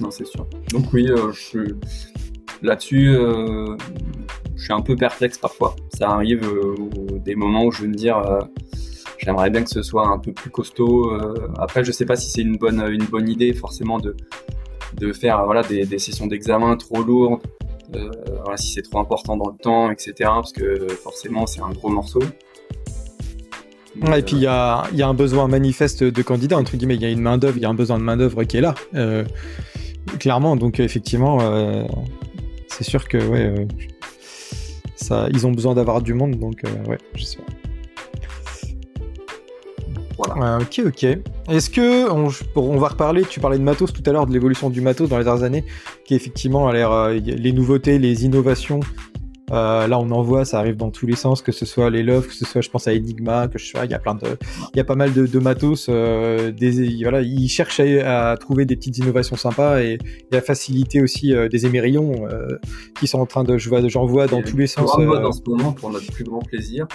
Non, 0.00 0.10
c'est 0.10 0.26
sûr. 0.26 0.46
Donc 0.72 0.92
oui, 0.92 1.08
euh, 1.10 1.32
là-dessus, 2.62 3.08
euh, 3.10 3.76
je 4.56 4.64
suis 4.64 4.72
un 4.72 4.80
peu 4.80 4.96
perplexe 4.96 5.38
parfois. 5.38 5.76
Ça 5.92 6.10
arrive 6.10 6.44
euh, 6.44 6.74
des 7.24 7.34
moments 7.34 7.64
où 7.64 7.70
je 7.70 7.82
veux 7.82 7.88
me 7.88 7.94
dire, 7.94 8.18
euh, 8.18 8.40
j'aimerais 9.18 9.50
bien 9.50 9.62
que 9.62 9.70
ce 9.70 9.82
soit 9.82 10.06
un 10.06 10.18
peu 10.18 10.32
plus 10.32 10.50
costaud. 10.50 11.12
Après, 11.58 11.84
je 11.84 11.92
sais 11.92 12.06
pas 12.06 12.16
si 12.16 12.30
c'est 12.30 12.42
une 12.42 12.56
bonne, 12.56 12.80
une 12.90 13.04
bonne 13.04 13.28
idée 13.28 13.52
forcément 13.52 13.98
de, 13.98 14.16
de 14.94 15.12
faire 15.12 15.44
voilà, 15.44 15.62
des, 15.62 15.84
des 15.84 15.98
sessions 15.98 16.26
d'examen 16.26 16.76
trop 16.76 17.02
lourdes, 17.02 17.42
si 18.56 18.72
c'est 18.72 18.82
trop 18.82 18.98
important 18.98 19.36
dans 19.36 19.50
le 19.50 19.56
temps, 19.56 19.90
etc. 19.90 20.12
Parce 20.18 20.52
que 20.52 20.88
forcément, 20.88 21.46
c'est 21.46 21.60
un 21.60 21.70
gros 21.70 21.90
morceau. 21.90 22.20
Et 24.02 24.22
puis 24.22 24.36
il 24.36 24.38
euh, 24.38 24.42
y 24.42 24.46
a, 24.46 24.84
il 24.92 24.98
y 24.98 25.02
a 25.02 25.08
un 25.08 25.14
besoin 25.14 25.46
manifeste 25.46 26.02
de 26.02 26.22
candidats, 26.22 26.56
entre 26.56 26.76
guillemets, 26.76 26.94
il 26.94 27.02
y 27.02 27.04
a 27.04 27.10
une 27.10 27.20
main-d'œuvre, 27.20 27.56
il 27.56 27.62
y 27.62 27.66
a 27.66 27.68
un 27.68 27.74
besoin 27.74 27.98
de 27.98 28.02
main-d'œuvre 28.02 28.44
qui 28.44 28.56
est 28.56 28.60
là, 28.60 28.74
euh, 28.94 29.24
clairement. 30.18 30.56
Donc 30.56 30.80
effectivement, 30.80 31.38
euh, 31.40 31.84
c'est 32.68 32.84
sûr 32.84 33.06
que 33.08 33.18
ouais, 33.18 33.46
euh, 33.46 33.66
ça, 34.96 35.28
ils 35.32 35.46
ont 35.46 35.52
besoin 35.52 35.74
d'avoir 35.74 36.00
du 36.02 36.14
monde, 36.14 36.38
donc 36.38 36.64
euh, 36.64 36.88
ouais, 36.88 36.98
je 37.14 37.24
sais. 37.24 37.38
Voilà. 40.16 40.58
Ok, 40.58 40.82
ok. 40.86 41.06
Est-ce 41.48 41.70
que 41.70 42.10
on, 42.10 42.28
on 42.56 42.78
va 42.78 42.88
reparler 42.88 43.22
Tu 43.22 43.40
parlais 43.40 43.58
de 43.58 43.62
matos 43.62 43.92
tout 43.92 44.02
à 44.04 44.12
l'heure, 44.12 44.26
de 44.26 44.32
l'évolution 44.32 44.68
du 44.68 44.82
matos 44.82 45.08
dans 45.08 45.16
les 45.16 45.24
dernières 45.24 45.44
années, 45.44 45.64
qui 46.04 46.14
effectivement 46.14 46.68
a 46.68 46.72
l'air 46.72 46.92
euh, 46.92 47.14
les 47.14 47.52
nouveautés, 47.52 47.98
les 47.98 48.24
innovations. 48.24 48.80
Euh, 49.50 49.86
là, 49.86 49.98
on 49.98 50.10
en 50.10 50.22
voit, 50.22 50.44
ça 50.44 50.58
arrive 50.58 50.76
dans 50.76 50.90
tous 50.90 51.06
les 51.06 51.16
sens, 51.16 51.42
que 51.42 51.52
ce 51.52 51.66
soit 51.66 51.90
les 51.90 52.02
Love, 52.02 52.26
que 52.28 52.34
ce 52.34 52.44
soit, 52.44 52.60
je 52.60 52.70
pense 52.70 52.86
à 52.86 52.92
Enigma, 52.92 53.48
que 53.48 53.58
je 53.58 53.66
sais 53.66 53.72
pas, 53.78 53.84
il 53.84 53.90
y 53.90 53.94
a 53.94 53.98
plein 53.98 54.14
de, 54.14 54.26
il 54.74 54.76
y 54.76 54.80
a 54.80 54.84
pas 54.84 54.94
mal 54.94 55.12
de, 55.12 55.26
de 55.26 55.38
matos. 55.38 55.86
euh, 55.88 56.52
des, 56.52 57.02
voilà, 57.02 57.20
ils 57.22 57.48
cherchent 57.48 57.80
à, 57.80 58.30
à 58.30 58.36
trouver 58.36 58.64
des 58.64 58.76
petites 58.76 58.98
innovations 58.98 59.36
sympas 59.36 59.80
et, 59.80 59.98
et 60.32 60.36
à 60.36 60.40
faciliter 60.40 61.00
aussi 61.02 61.34
euh, 61.34 61.48
des 61.48 61.66
émerillons 61.66 62.28
qui 62.98 63.06
sont 63.06 63.18
en 63.18 63.26
train 63.26 63.44
de, 63.44 63.58
je 63.58 63.68
vois, 63.68 63.86
j'en 63.88 64.06
vois 64.06 64.26
dans 64.26 64.40
Et 64.40 64.44
tous 64.44 64.56
les 64.56 64.66
sens. 64.66 64.90
dans 64.96 65.32
ce 65.32 65.40
moment 65.46 65.72
pour 65.72 65.90
notre 65.90 66.10
plus 66.12 66.24
grand 66.24 66.40
plaisir. 66.40 66.86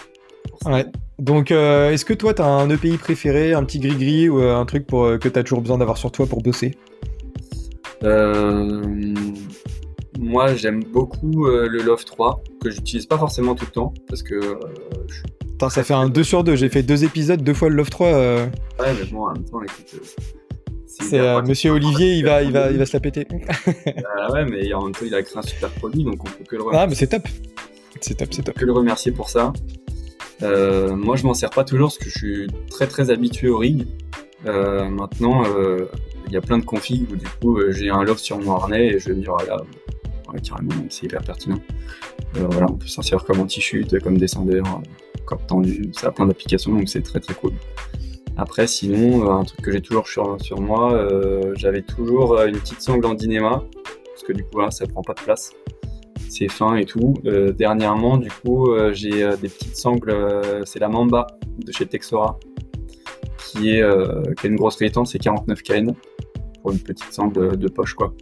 Ouais. 0.65 0.85
Donc, 1.19 1.51
est-ce 1.51 2.05
que 2.05 2.13
toi, 2.13 2.33
t'as 2.33 2.45
un 2.45 2.69
EPI 2.69 2.97
préféré, 2.97 3.53
un 3.53 3.63
petit 3.63 3.79
gris-gris 3.79 4.29
ou 4.29 4.39
un 4.39 4.65
truc 4.65 4.85
pour, 4.87 5.17
que 5.19 5.27
t'as 5.29 5.43
toujours 5.43 5.61
besoin 5.61 5.77
d'avoir 5.77 5.97
sur 5.97 6.11
toi 6.11 6.25
pour 6.25 6.41
bosser? 6.41 6.77
Moi, 10.19 10.55
j'aime 10.55 10.83
beaucoup 10.83 11.47
euh, 11.47 11.67
le 11.67 11.81
Love 11.81 12.05
3, 12.05 12.41
que 12.61 12.69
j'utilise 12.69 13.05
pas 13.05 13.17
forcément 13.17 13.55
tout 13.55 13.65
le 13.65 13.71
temps, 13.71 13.93
parce 14.07 14.23
que 14.23 14.35
euh, 14.35 14.55
je 15.07 15.13
suis... 15.15 15.23
Putain, 15.51 15.69
ça 15.69 15.83
fait 15.83 15.93
un 15.93 16.09
2 16.09 16.23
sur 16.23 16.43
2. 16.43 16.55
J'ai 16.55 16.67
fait 16.69 16.83
deux 16.83 17.03
épisodes, 17.05 17.41
deux 17.41 17.53
fois 17.53 17.69
le 17.69 17.75
Love 17.75 17.89
3. 17.89 18.07
euh, 18.07 18.45
Ouais, 18.79 18.93
mais 18.99 19.05
bon, 19.11 19.25
en 19.27 19.31
même 19.33 19.45
temps, 19.45 19.61
écoute... 19.61 20.01
c'est 20.85 21.19
euh. 21.19 21.41
Monsieur 21.43 21.71
Olivier, 21.71 22.13
il 22.15 22.25
va, 22.25 22.43
il, 22.43 22.51
va, 22.51 22.71
il 22.71 22.77
va 22.77 22.85
se 22.85 22.93
la 22.93 22.99
péter. 22.99 23.25
Ah 24.17 24.31
ouais, 24.33 24.45
mais 24.45 24.73
en 24.73 24.83
même 24.83 24.91
temps, 24.93 25.05
il 25.05 25.15
a 25.15 25.21
créé 25.23 25.37
un 25.37 25.41
super 25.41 25.69
produit, 25.71 26.03
donc 26.03 26.15
on 26.21 26.25
peut 26.29 26.43
que 26.47 26.55
le 26.57 26.61
Ah, 26.63 26.85
remercier, 26.85 26.87
mais 26.89 26.95
c'est 26.95 27.07
top. 27.07 27.27
C'est 28.01 28.15
top, 28.15 28.27
c'est 28.31 28.41
top. 28.43 28.55
que 28.55 28.65
le 28.65 28.73
remercier 28.73 29.11
pour 29.13 29.29
ça. 29.29 29.53
Euh, 30.43 30.95
moi, 30.95 31.15
je 31.15 31.25
m'en 31.25 31.33
sers 31.33 31.49
pas 31.49 31.63
toujours, 31.63 31.87
parce 31.89 31.97
que 31.99 32.09
je 32.09 32.17
suis 32.17 32.47
très 32.69 32.87
très 32.87 33.09
habitué 33.09 33.47
au 33.47 33.57
rig. 33.57 33.87
Euh, 34.45 34.89
maintenant, 34.89 35.43
euh, 35.45 35.85
il 36.27 36.33
y 36.33 36.37
a 36.37 36.41
plein 36.41 36.57
de 36.57 36.65
configs 36.65 37.09
où 37.11 37.15
du 37.15 37.25
coup, 37.41 37.57
euh, 37.59 37.71
j'ai 37.71 37.89
un 37.89 38.03
Love 38.03 38.17
sur 38.17 38.37
mon 38.39 38.55
harnais, 38.55 38.87
et 38.87 38.99
je 38.99 39.09
vais 39.09 39.15
me 39.15 39.21
dire, 39.21 39.33
ah 39.39 39.45
là, 39.45 39.57
carrément, 40.37 40.71
c'est 40.89 41.05
hyper 41.05 41.21
pertinent. 41.21 41.59
Euh, 42.37 42.47
voilà, 42.49 42.67
on 42.69 42.75
peut 42.75 42.87
s'en 42.87 43.01
servir 43.01 43.25
comme 43.25 43.39
anti-chute, 43.39 43.99
comme 44.01 44.17
descendeur, 44.17 44.65
comme 45.25 45.39
tendu, 45.47 45.91
ça 45.93 46.07
a 46.07 46.11
plein 46.11 46.25
d'applications, 46.25 46.73
donc 46.73 46.89
c'est 46.89 47.01
très 47.01 47.19
très 47.19 47.33
cool. 47.33 47.53
Après, 48.37 48.67
sinon, 48.67 49.25
euh, 49.25 49.31
un 49.31 49.43
truc 49.43 49.61
que 49.61 49.71
j'ai 49.71 49.81
toujours 49.81 50.07
sur, 50.07 50.41
sur 50.41 50.59
moi, 50.59 50.93
euh, 50.93 51.53
j'avais 51.55 51.81
toujours 51.81 52.41
une 52.41 52.57
petite 52.57 52.81
sangle 52.81 53.05
en 53.05 53.13
dinéma, 53.13 53.63
parce 54.07 54.23
que 54.23 54.33
du 54.33 54.43
coup, 54.43 54.59
là, 54.59 54.71
ça 54.71 54.85
prend 54.87 55.01
pas 55.01 55.13
de 55.13 55.21
place. 55.21 55.53
C'est 56.29 56.49
fin 56.49 56.75
et 56.75 56.85
tout. 56.85 57.13
Dernièrement, 57.57 58.17
du 58.17 58.29
coup, 58.29 58.67
j'ai 58.91 59.29
des 59.37 59.47
petites 59.47 59.77
sangles, 59.77 60.41
c'est 60.65 60.79
la 60.79 60.89
Mamba 60.89 61.27
de 61.59 61.71
chez 61.71 61.85
Texora, 61.85 62.39
qui, 63.37 63.69
est, 63.69 63.83
qui 64.41 64.47
une 64.47 64.55
grosse 64.57 64.75
résistance, 64.75 65.11
c'est 65.13 65.19
49 65.19 65.61
kN, 65.61 65.93
pour 66.61 66.71
une 66.71 66.79
petite 66.79 67.13
sangle 67.13 67.55
de 67.57 67.67
poche, 67.69 67.93
quoi. 67.93 68.13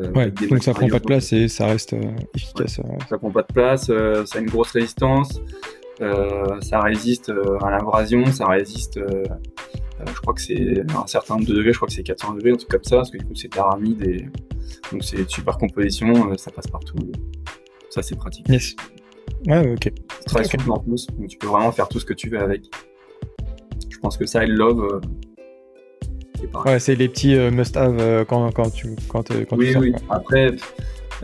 Euh, 0.00 0.10
Ouais, 0.12 0.22
avec 0.22 0.34
des 0.34 0.46
donc 0.48 0.62
ça 0.62 0.72
prend 0.74 0.88
pas 0.88 0.98
de 0.98 1.04
place 1.04 1.32
et 1.32 1.48
ça 1.48 1.66
reste 1.66 1.92
euh, 1.94 2.02
efficace. 2.34 2.78
euh. 2.80 2.82
ça 3.08 3.18
prend 3.18 3.30
pas 3.30 3.42
de 3.42 3.52
place, 3.52 3.88
euh, 3.90 4.24
ça 4.26 4.38
a 4.38 4.42
une 4.42 4.48
grosse 4.50 4.70
résistance, 4.70 5.40
euh, 6.00 6.60
ça 6.60 6.80
résiste 6.80 7.30
euh, 7.30 7.58
à 7.64 7.70
l'abrasion, 7.70 8.24
ça 8.26 8.46
résiste, 8.46 8.98
euh, 8.98 9.24
euh, 9.24 10.04
je 10.06 10.20
crois 10.20 10.34
que 10.34 10.40
c'est 10.40 10.84
un 10.96 11.06
certain 11.06 11.34
nombre 11.34 11.46
de 11.48 11.54
degrés, 11.54 11.72
je 11.72 11.78
crois 11.78 11.88
que 11.88 11.94
c'est 11.94 12.02
400 12.04 12.34
degrés, 12.34 12.50
un 12.52 12.56
truc 12.56 12.70
comme 12.70 12.84
ça, 12.84 12.96
parce 12.96 13.10
que 13.10 13.18
du 13.18 13.24
coup 13.24 13.34
c'est 13.34 13.56
aramide 13.58 14.02
et 14.06 14.26
donc 14.92 15.02
c'est 15.02 15.16
une 15.18 15.28
super 15.28 15.58
composition, 15.58 16.30
euh, 16.30 16.36
ça 16.36 16.50
passe 16.50 16.66
partout. 16.68 16.96
Ça 17.90 18.02
c'est 18.02 18.16
pratique. 18.16 18.48
Yes. 18.48 18.76
Ouais, 19.46 19.72
ok. 19.72 19.92
Très 20.26 20.40
Ok. 20.44 20.50
souple 20.52 20.70
en 20.72 20.78
plus, 20.78 21.06
donc 21.08 21.28
tu 21.28 21.38
peux 21.38 21.46
vraiment 21.48 21.72
faire 21.72 21.88
tout 21.88 21.98
ce 21.98 22.04
que 22.04 22.14
tu 22.14 22.28
veux 22.28 22.38
avec. 22.40 22.62
Je 23.90 23.98
pense 23.98 24.16
que 24.16 24.26
ça 24.26 24.44
et 24.44 24.46
love, 24.46 24.80
euh. 24.84 25.00
Ouais, 26.64 26.78
c'est 26.78 26.94
les 26.94 27.08
petits 27.08 27.34
euh, 27.34 27.50
must-have 27.50 27.96
euh, 28.00 28.24
quand, 28.24 28.50
quand 28.52 28.70
tu, 28.70 28.94
quand, 29.08 29.30
euh, 29.30 29.44
quand 29.48 29.56
tu 29.56 29.62
Oui, 29.62 29.72
sors, 29.72 29.82
oui. 29.82 29.92
quoi. 29.92 30.16
Après, 30.16 30.52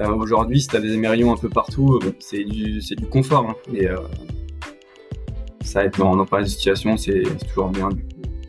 euh, 0.01 0.09
aujourd'hui, 0.15 0.61
si 0.61 0.69
t'as 0.69 0.81
des 0.81 0.93
émerillons 0.93 1.33
un 1.33 1.37
peu 1.37 1.49
partout, 1.49 1.99
euh, 2.03 2.13
c'est 2.21 2.45
du, 2.45 2.81
du 2.81 3.07
confort. 3.07 3.47
Hein. 3.51 3.55
Mais 3.73 3.87
euh, 3.87 3.97
ça 5.65 5.85
aide 5.85 5.93
dans, 5.99 6.17
dans 6.17 6.27
pas 6.27 6.41
de 6.43 6.47
situation, 6.47 6.97
c'est 6.97 7.23
toujours 7.49 7.69
bien. 7.71 7.89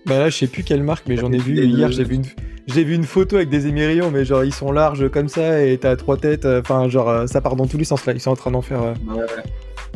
Bah 0.06 0.20
là, 0.20 0.30
je 0.30 0.38
sais 0.38 0.48
plus 0.48 0.64
quelle 0.64 0.84
marque, 0.84 1.08
mais 1.08 1.18
j'en 1.18 1.32
ai 1.32 1.38
vu 1.38 1.58
Et 1.60 1.66
hier. 1.66 1.92
J'ai 1.92 2.04
vu 2.04 2.16
une, 2.16 2.24
j'ai 2.68 2.84
vu 2.84 2.94
une 2.96 3.04
photo 3.06 3.38
avec 3.38 3.50
des 3.50 3.68
émerillons, 3.68 4.12
mais 4.12 4.26
genre 4.26 4.44
ils 4.44 4.54
sont 4.54 4.72
larges 4.72 5.10
comme 5.10 5.28
ça 5.30 5.64
et 5.64 5.78
t'as 5.78 5.96
trois 5.96 6.18
têtes. 6.18 6.46
Enfin, 6.46 6.90
genre 6.90 7.28
ça 7.28 7.42
part 7.42 7.56
dans 7.56 7.66
tous 7.68 7.78
les 7.78 7.86
sens 7.86 8.06
là. 8.06 8.14
Ils 8.14 8.20
sont 8.20 8.32
en 8.32 8.36
train 8.36 8.52
d'en 8.52 8.62
faire. 8.62 8.82
Ouais, 8.82 9.16
ouais. 9.16 9.26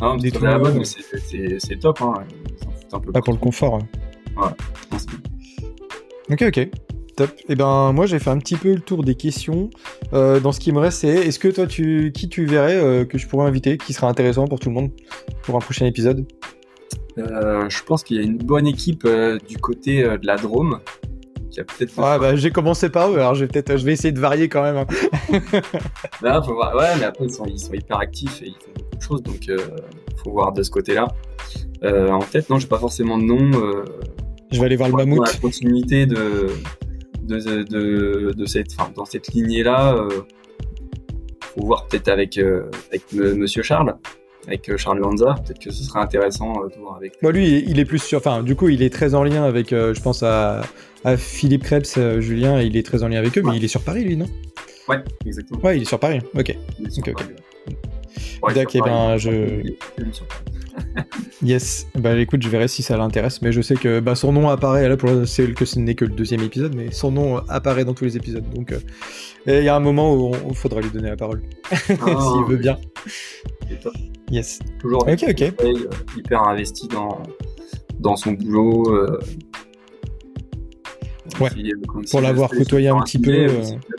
Non, 0.00 0.16
Des 0.16 0.30
ouais. 0.32 0.84
c'est- 0.84 1.76
top. 1.78 2.00
Hein. 2.00 2.14
Un 2.92 2.98
peu 3.00 3.12
pour 3.12 3.32
le 3.34 3.38
confort. 3.38 3.76
hein. 4.38 4.52
je 4.82 4.86
pense. 4.88 5.06
Ok, 6.30 6.42
ok. 6.46 6.68
Top. 7.16 7.30
Et 7.48 7.56
ben 7.56 7.92
moi 7.92 8.06
j'ai 8.06 8.18
fait 8.18 8.30
un 8.30 8.38
petit 8.38 8.56
peu 8.56 8.72
le 8.72 8.80
tour 8.80 9.02
des 9.04 9.14
questions. 9.14 9.68
Euh, 10.12 10.40
dans 10.40 10.52
ce 10.52 10.60
qui 10.60 10.72
me 10.72 10.78
reste, 10.78 11.00
c'est 11.00 11.08
est-ce 11.08 11.38
que 11.38 11.48
toi 11.48 11.66
tu 11.66 12.12
qui 12.12 12.28
tu 12.28 12.46
verrais 12.46 12.76
euh, 12.76 13.04
que 13.04 13.18
je 13.18 13.26
pourrais 13.26 13.46
inviter, 13.46 13.76
qui 13.78 13.92
serait 13.92 14.06
intéressant 14.06 14.46
pour 14.46 14.60
tout 14.60 14.68
le 14.68 14.74
monde 14.76 14.90
pour 15.42 15.56
un 15.56 15.58
prochain 15.58 15.86
épisode? 15.86 16.24
Euh, 17.18 17.68
je 17.68 17.82
pense 17.82 18.04
qu'il 18.04 18.16
y 18.16 18.20
a 18.20 18.22
une 18.22 18.38
bonne 18.38 18.66
équipe 18.66 19.06
du 19.48 19.58
côté 19.58 20.02
de 20.04 20.26
la 20.26 20.36
Drôme. 20.36 20.80
Qui 21.50 21.58
a 21.60 21.64
peut-être. 21.64 21.92
Ah 21.98 22.16
bah 22.18 22.36
j'ai 22.36 22.52
commencé 22.52 22.88
par 22.90 23.10
eux, 23.10 23.16
alors 23.18 23.34
je 23.34 23.44
vais 23.44 23.48
peut-être 23.48 23.76
je 23.76 23.84
vais 23.84 23.92
essayer 23.92 24.12
de 24.12 24.20
varier 24.20 24.48
quand 24.48 24.62
même. 24.62 24.76
hein. 24.76 24.86
Là, 26.22 26.40
faut 26.46 26.54
voir. 26.54 26.76
Ouais, 26.76 26.96
mais 27.00 27.06
après, 27.06 27.24
ils 27.24 27.32
sont, 27.34 27.44
ils 27.46 27.58
sont 27.58 27.72
hyper 27.72 27.98
actifs 27.98 28.40
et 28.42 28.46
ils 28.46 28.54
font 28.54 28.70
beaucoup 28.76 28.96
de 28.96 29.02
choses, 29.02 29.22
donc 29.24 29.50
faut 30.22 30.30
voir 30.30 30.52
de 30.52 30.62
ce 30.62 30.70
côté-là. 30.70 31.08
En 31.82 32.20
tête, 32.20 32.48
non, 32.50 32.60
j'ai 32.60 32.68
pas 32.68 32.78
forcément 32.78 33.18
de 33.18 33.24
nom. 33.24 33.50
Euh, 34.50 34.54
Je 34.56 34.58
vais 34.60 34.66
aller 34.66 34.76
voir 34.76 34.88
le 34.88 34.92
dans 34.92 34.98
mammouth. 34.98 35.26
la 35.26 35.38
continuité 35.40 36.06
de, 36.06 36.48
de, 37.22 37.62
de, 37.62 38.32
de 38.36 38.46
cette, 38.46 38.68
enfin, 38.78 38.90
dans 38.96 39.04
cette 39.04 39.28
lignée-là, 39.28 39.94
euh, 39.94 40.08
faut 41.40 41.66
voir 41.66 41.86
peut-être 41.86 42.08
avec, 42.08 42.38
avec 42.38 43.02
Monsieur 43.12 43.62
Charles 43.62 43.94
avec 44.46 44.74
Charles 44.78 44.98
Lanza, 45.00 45.34
peut-être 45.44 45.58
que 45.58 45.70
ce 45.70 45.84
serait 45.84 46.00
intéressant 46.00 46.54
de 46.66 46.80
voir 46.80 46.96
avec. 46.96 47.20
Moi, 47.22 47.30
lui, 47.30 47.62
il 47.68 47.78
est 47.78 47.84
plus 47.84 47.98
sur. 48.02 48.18
Enfin, 48.18 48.42
du 48.42 48.56
coup, 48.56 48.70
il 48.70 48.82
est 48.82 48.88
très 48.90 49.14
en 49.14 49.22
lien 49.22 49.44
avec, 49.44 49.68
je 49.70 50.00
pense 50.00 50.22
à, 50.22 50.62
à 51.04 51.16
Philippe 51.18 51.62
Krebs, 51.64 52.20
Julien, 52.20 52.60
il 52.60 52.74
est 52.76 52.84
très 52.84 53.02
en 53.02 53.08
lien 53.08 53.18
avec 53.18 53.36
eux, 53.36 53.42
mais 53.44 53.56
il 53.56 53.64
est 53.64 53.68
sur 53.68 53.82
Paris, 53.82 54.02
lui, 54.02 54.16
non? 54.16 54.26
Ouais, 54.88 54.96
exactement. 55.26 55.60
Ouais, 55.62 55.76
il 55.76 55.82
est 55.82 55.86
sur 55.86 56.00
Paris. 56.00 56.20
Ok. 56.34 56.56
Ok, 56.96 57.12
D'accord, 58.54 58.72
eh 58.74 58.80
ben, 58.80 59.16
je. 59.16 59.62
yes. 61.42 61.86
Bah 61.98 62.16
écoute, 62.16 62.42
je 62.42 62.48
verrai 62.48 62.68
si 62.68 62.82
ça 62.82 62.96
l'intéresse, 62.96 63.42
mais 63.42 63.52
je 63.52 63.60
sais 63.60 63.74
que 63.74 64.00
bah, 64.00 64.14
son 64.14 64.32
nom 64.32 64.48
apparaît 64.48 64.88
là 64.88 64.96
pour 64.96 65.10
c'est 65.26 65.52
que 65.52 65.64
ce 65.64 65.78
n'est 65.78 65.94
que 65.94 66.04
le 66.04 66.12
deuxième 66.12 66.42
épisode, 66.42 66.74
mais 66.74 66.90
son 66.90 67.10
nom 67.10 67.36
apparaît 67.48 67.84
dans 67.84 67.94
tous 67.94 68.04
les 68.04 68.16
épisodes. 68.16 68.44
Donc 68.54 68.72
euh, 68.72 68.80
il 69.46 69.64
y 69.64 69.68
a 69.68 69.76
un 69.76 69.80
moment 69.80 70.14
où 70.14 70.34
il 70.48 70.56
faudra 70.56 70.80
lui 70.80 70.90
donner 70.90 71.10
la 71.10 71.16
parole 71.16 71.42
ah, 71.72 71.76
s'il 71.86 72.44
veut 72.48 72.56
bien. 72.56 72.78
Yes. 74.30 74.60
Toujours. 74.78 75.02
Ok, 75.02 75.24
ok. 75.28 75.42
Euh, 75.42 75.72
hyper 76.16 76.42
investi 76.42 76.88
dans 76.88 77.22
dans 77.98 78.16
son 78.16 78.32
boulot. 78.32 78.94
Euh, 78.94 79.18
ouais. 81.40 81.50
pour 82.10 82.20
l'avoir 82.20 82.50
côtoyé 82.50 82.88
un 82.88 83.00
petit 83.00 83.18
peu. 83.18 83.46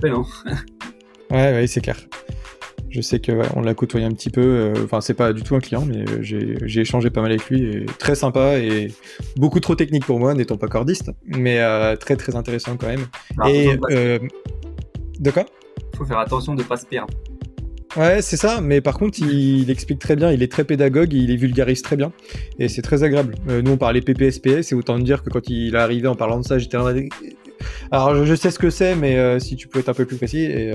Hein. 0.03 0.23
ouais, 1.29 1.53
ouais, 1.53 1.67
c'est 1.67 1.81
clair. 1.81 1.97
Je 2.91 2.99
sais 2.99 3.19
que 3.19 3.31
on 3.55 3.61
l'a 3.61 3.73
côtoyé 3.73 4.05
un 4.05 4.11
petit 4.11 4.29
peu. 4.29 4.41
Euh, 4.41 4.73
enfin, 4.83 4.99
c'est 4.99 5.13
pas 5.13 5.31
du 5.31 5.43
tout 5.43 5.55
un 5.55 5.59
client, 5.59 5.85
mais 5.85 5.99
euh, 5.99 6.21
j'ai 6.21 6.81
échangé 6.81 7.09
pas 7.09 7.21
mal 7.21 7.31
avec 7.31 7.49
lui. 7.49 7.63
Et 7.63 7.85
très 7.85 8.15
sympa 8.15 8.57
et 8.59 8.93
beaucoup 9.37 9.61
trop 9.61 9.75
technique 9.75 10.05
pour 10.05 10.19
moi, 10.19 10.33
n'étant 10.33 10.57
pas 10.57 10.67
cordiste, 10.67 11.11
mais 11.25 11.59
euh, 11.59 11.95
très 11.95 12.17
très 12.17 12.35
intéressant 12.35 12.75
quand 12.75 12.87
même. 12.87 13.05
et 13.47 13.77
de 15.19 15.31
quoi? 15.31 15.45
Faut 15.97 16.05
faire 16.05 16.19
attention 16.19 16.53
de 16.53 16.63
pas 16.63 16.77
se 16.77 16.85
perdre. 16.85 17.13
Ouais, 17.95 18.21
c'est 18.21 18.37
ça, 18.37 18.61
mais 18.61 18.81
par 18.81 18.97
contre, 18.97 19.19
il, 19.19 19.69
explique 19.69 19.99
très 19.99 20.15
bien, 20.15 20.31
il 20.31 20.41
est 20.41 20.51
très 20.51 20.63
pédagogue, 20.63 21.13
il 21.13 21.29
est 21.29 21.35
vulgarise 21.35 21.81
très 21.81 21.97
bien, 21.97 22.13
et 22.57 22.69
c'est 22.69 22.81
très 22.81 23.03
agréable. 23.03 23.35
nous, 23.47 23.71
on 23.71 23.77
parlait 23.77 23.99
PPSPS, 23.99 24.71
et 24.71 24.75
autant 24.75 24.97
dire 24.97 25.23
que 25.23 25.29
quand 25.29 25.49
il 25.49 25.75
est 25.75 25.77
arrivé 25.77 26.07
en 26.07 26.15
parlant 26.15 26.39
de 26.39 26.45
ça, 26.45 26.57
j'étais 26.57 26.77
Alors, 27.91 28.25
je, 28.25 28.33
sais 28.33 28.49
ce 28.49 28.59
que 28.59 28.69
c'est, 28.69 28.95
mais 28.95 29.39
si 29.41 29.57
tu 29.57 29.67
pouvais 29.67 29.81
être 29.81 29.89
un 29.89 29.93
peu 29.93 30.05
plus 30.05 30.15
précis, 30.15 30.43
et, 30.43 30.73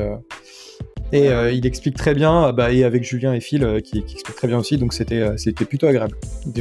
et 1.12 1.28
euh, 1.28 1.52
il 1.52 1.66
explique 1.66 1.96
très 1.96 2.14
bien, 2.14 2.52
bah, 2.52 2.72
et 2.72 2.84
avec 2.84 3.04
Julien 3.04 3.32
et 3.32 3.40
Phil 3.40 3.62
euh, 3.64 3.80
qui, 3.80 4.02
qui 4.02 4.14
expliquent 4.14 4.36
très 4.36 4.48
bien 4.48 4.58
aussi, 4.58 4.76
donc 4.76 4.92
c'était 4.92 5.20
euh, 5.20 5.36
c'était 5.36 5.64
plutôt 5.64 5.86
agréable. 5.86 6.16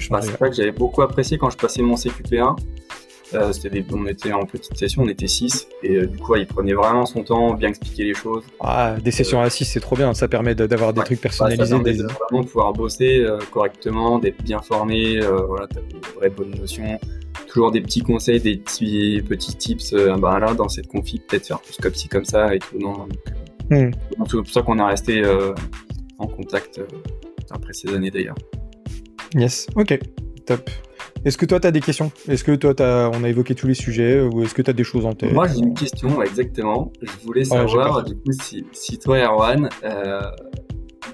Bah, 0.10 0.22
c'est 0.22 0.38
vrai 0.38 0.50
que 0.50 0.56
j'avais 0.56 0.72
beaucoup 0.72 1.02
apprécié 1.02 1.38
quand 1.38 1.50
je 1.50 1.58
passais 1.58 1.82
mon 1.82 1.96
CQP1. 1.96 2.56
Euh, 3.34 3.52
on 3.92 4.06
était 4.06 4.32
en 4.32 4.46
petite 4.46 4.78
session, 4.78 5.02
on 5.02 5.08
était 5.08 5.28
6, 5.28 5.68
et 5.82 6.06
du 6.06 6.18
coup, 6.18 6.36
il 6.36 6.46
prenait 6.46 6.74
vraiment 6.74 7.08
son 7.08 7.24
temps, 7.24 7.56
bien 7.56 7.70
expliquer 7.70 8.04
les 8.04 8.14
choses. 8.14 8.44
Ah, 8.60 8.96
des 9.04 9.10
sessions 9.10 9.42
à 9.42 9.50
6, 9.50 9.66
c'est 9.66 9.80
trop 9.80 9.96
bien, 9.96 10.14
ça 10.14 10.28
permet 10.28 10.54
d'avoir 10.54 10.94
des 10.94 11.02
trucs 11.02 11.22
personnalisés. 11.22 11.60
Bah, 11.60 11.66
ça 11.66 11.76
permet 11.76 11.94
de 11.98 12.04
vraiment 12.04 12.44
pouvoir 12.44 12.74
bosser 12.74 13.26
correctement, 13.52 14.20
d'être 14.20 14.42
bien 14.44 14.62
formé, 14.62 15.20
voilà, 15.48 15.68
t'as 15.68 15.82
des 15.82 16.00
vraies 16.16 16.30
bonnes 16.30 16.56
notions. 16.56 17.00
Toujours 17.48 17.72
des 17.72 17.82
petits 17.82 18.02
conseils, 18.02 18.40
des 18.40 18.58
petits, 18.58 19.22
petits 19.28 19.56
tips, 19.56 19.96
bah 20.20 20.40
là, 20.40 20.54
dans 20.54 20.70
cette 20.70 20.88
config, 20.88 21.22
peut-être 21.24 21.48
faire 21.48 21.62
plus 21.62 21.78
comme 21.78 21.96
ci, 21.96 22.08
comme 22.08 22.26
ça, 22.26 22.54
et 22.54 22.60
tout. 22.60 22.78
Non, 22.78 23.08
Hmm. 23.70 23.92
C'est 24.26 24.38
pour 24.38 24.50
ça 24.50 24.62
qu'on 24.62 24.80
est 24.80 24.84
resté 24.84 25.24
euh, 25.24 25.54
en 26.18 26.28
contact 26.28 26.80
euh, 26.80 26.88
après 27.52 27.74
ces 27.74 27.94
années 27.94 28.12
d'ailleurs. 28.12 28.36
Yes, 29.34 29.68
ok, 29.76 30.00
top. 30.46 30.70
Est-ce 31.26 31.40
que 31.40 31.46
toi, 31.48 31.60
tu 31.60 31.66
as 31.66 31.72
des 31.72 31.82
questions? 31.82 32.12
Est-ce 32.28 32.44
que 32.44 32.56
toi, 32.56 32.80
as... 32.80 33.10
on 33.12 33.24
a 33.24 33.30
évoqué 33.30 33.56
tous 33.56 33.66
les 33.66 33.74
sujets 33.74 34.22
ou 34.22 34.44
est-ce 34.44 34.54
que 34.54 34.62
tu 34.62 34.70
as 34.70 34.74
des 34.74 34.84
choses 34.84 35.08
en 35.08 35.14
tête? 35.14 35.34
Moi, 35.34 35.48
j'ai 35.48 35.58
une 35.58 35.74
question, 35.74 36.22
exactement. 36.22 36.94
Je 37.02 37.26
voulais 37.26 37.46
savoir, 37.46 38.04
du 38.04 38.14
coup, 38.14 38.32
si, 38.32 38.64
si 38.74 39.00
toi, 39.00 39.18
Erwan, 39.18 39.68
euh, 39.84 40.22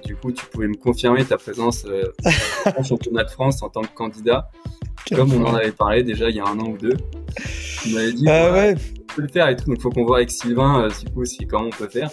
du 0.03 0.17
coup, 0.17 0.33
tu 0.33 0.45
pouvais 0.47 0.67
me 0.67 0.75
confirmer 0.75 1.23
ta 1.23 1.37
présence 1.37 1.85
euh, 1.85 2.11
au 2.77 2.83
championnat 2.83 3.23
de 3.23 3.29
France 3.29 3.63
en 3.63 3.69
tant 3.69 3.83
que 3.83 3.93
candidat, 3.95 4.49
comme 5.09 5.33
on 5.33 5.45
en 5.45 5.55
avait 5.55 5.71
parlé 5.71 6.03
déjà 6.03 6.29
il 6.29 6.35
y 6.35 6.39
a 6.39 6.45
un 6.45 6.59
an 6.59 6.69
ou 6.69 6.77
deux. 6.77 6.97
Tu 7.83 7.93
m'avais 7.93 8.13
dit, 8.13 8.25
ah 8.27 8.51
ouais. 8.51 8.75
on 8.75 9.15
peut 9.15 9.21
le 9.21 9.27
faire 9.27 9.49
et 9.49 9.55
tout, 9.55 9.65
donc 9.65 9.77
il 9.77 9.81
faut 9.81 9.89
qu'on 9.89 10.05
voit 10.05 10.17
avec 10.17 10.31
Sylvain, 10.31 10.87
du 10.87 11.11
coup, 11.11 11.25
si, 11.25 11.47
comment 11.47 11.65
on 11.65 11.69
peut 11.69 11.87
faire. 11.87 12.09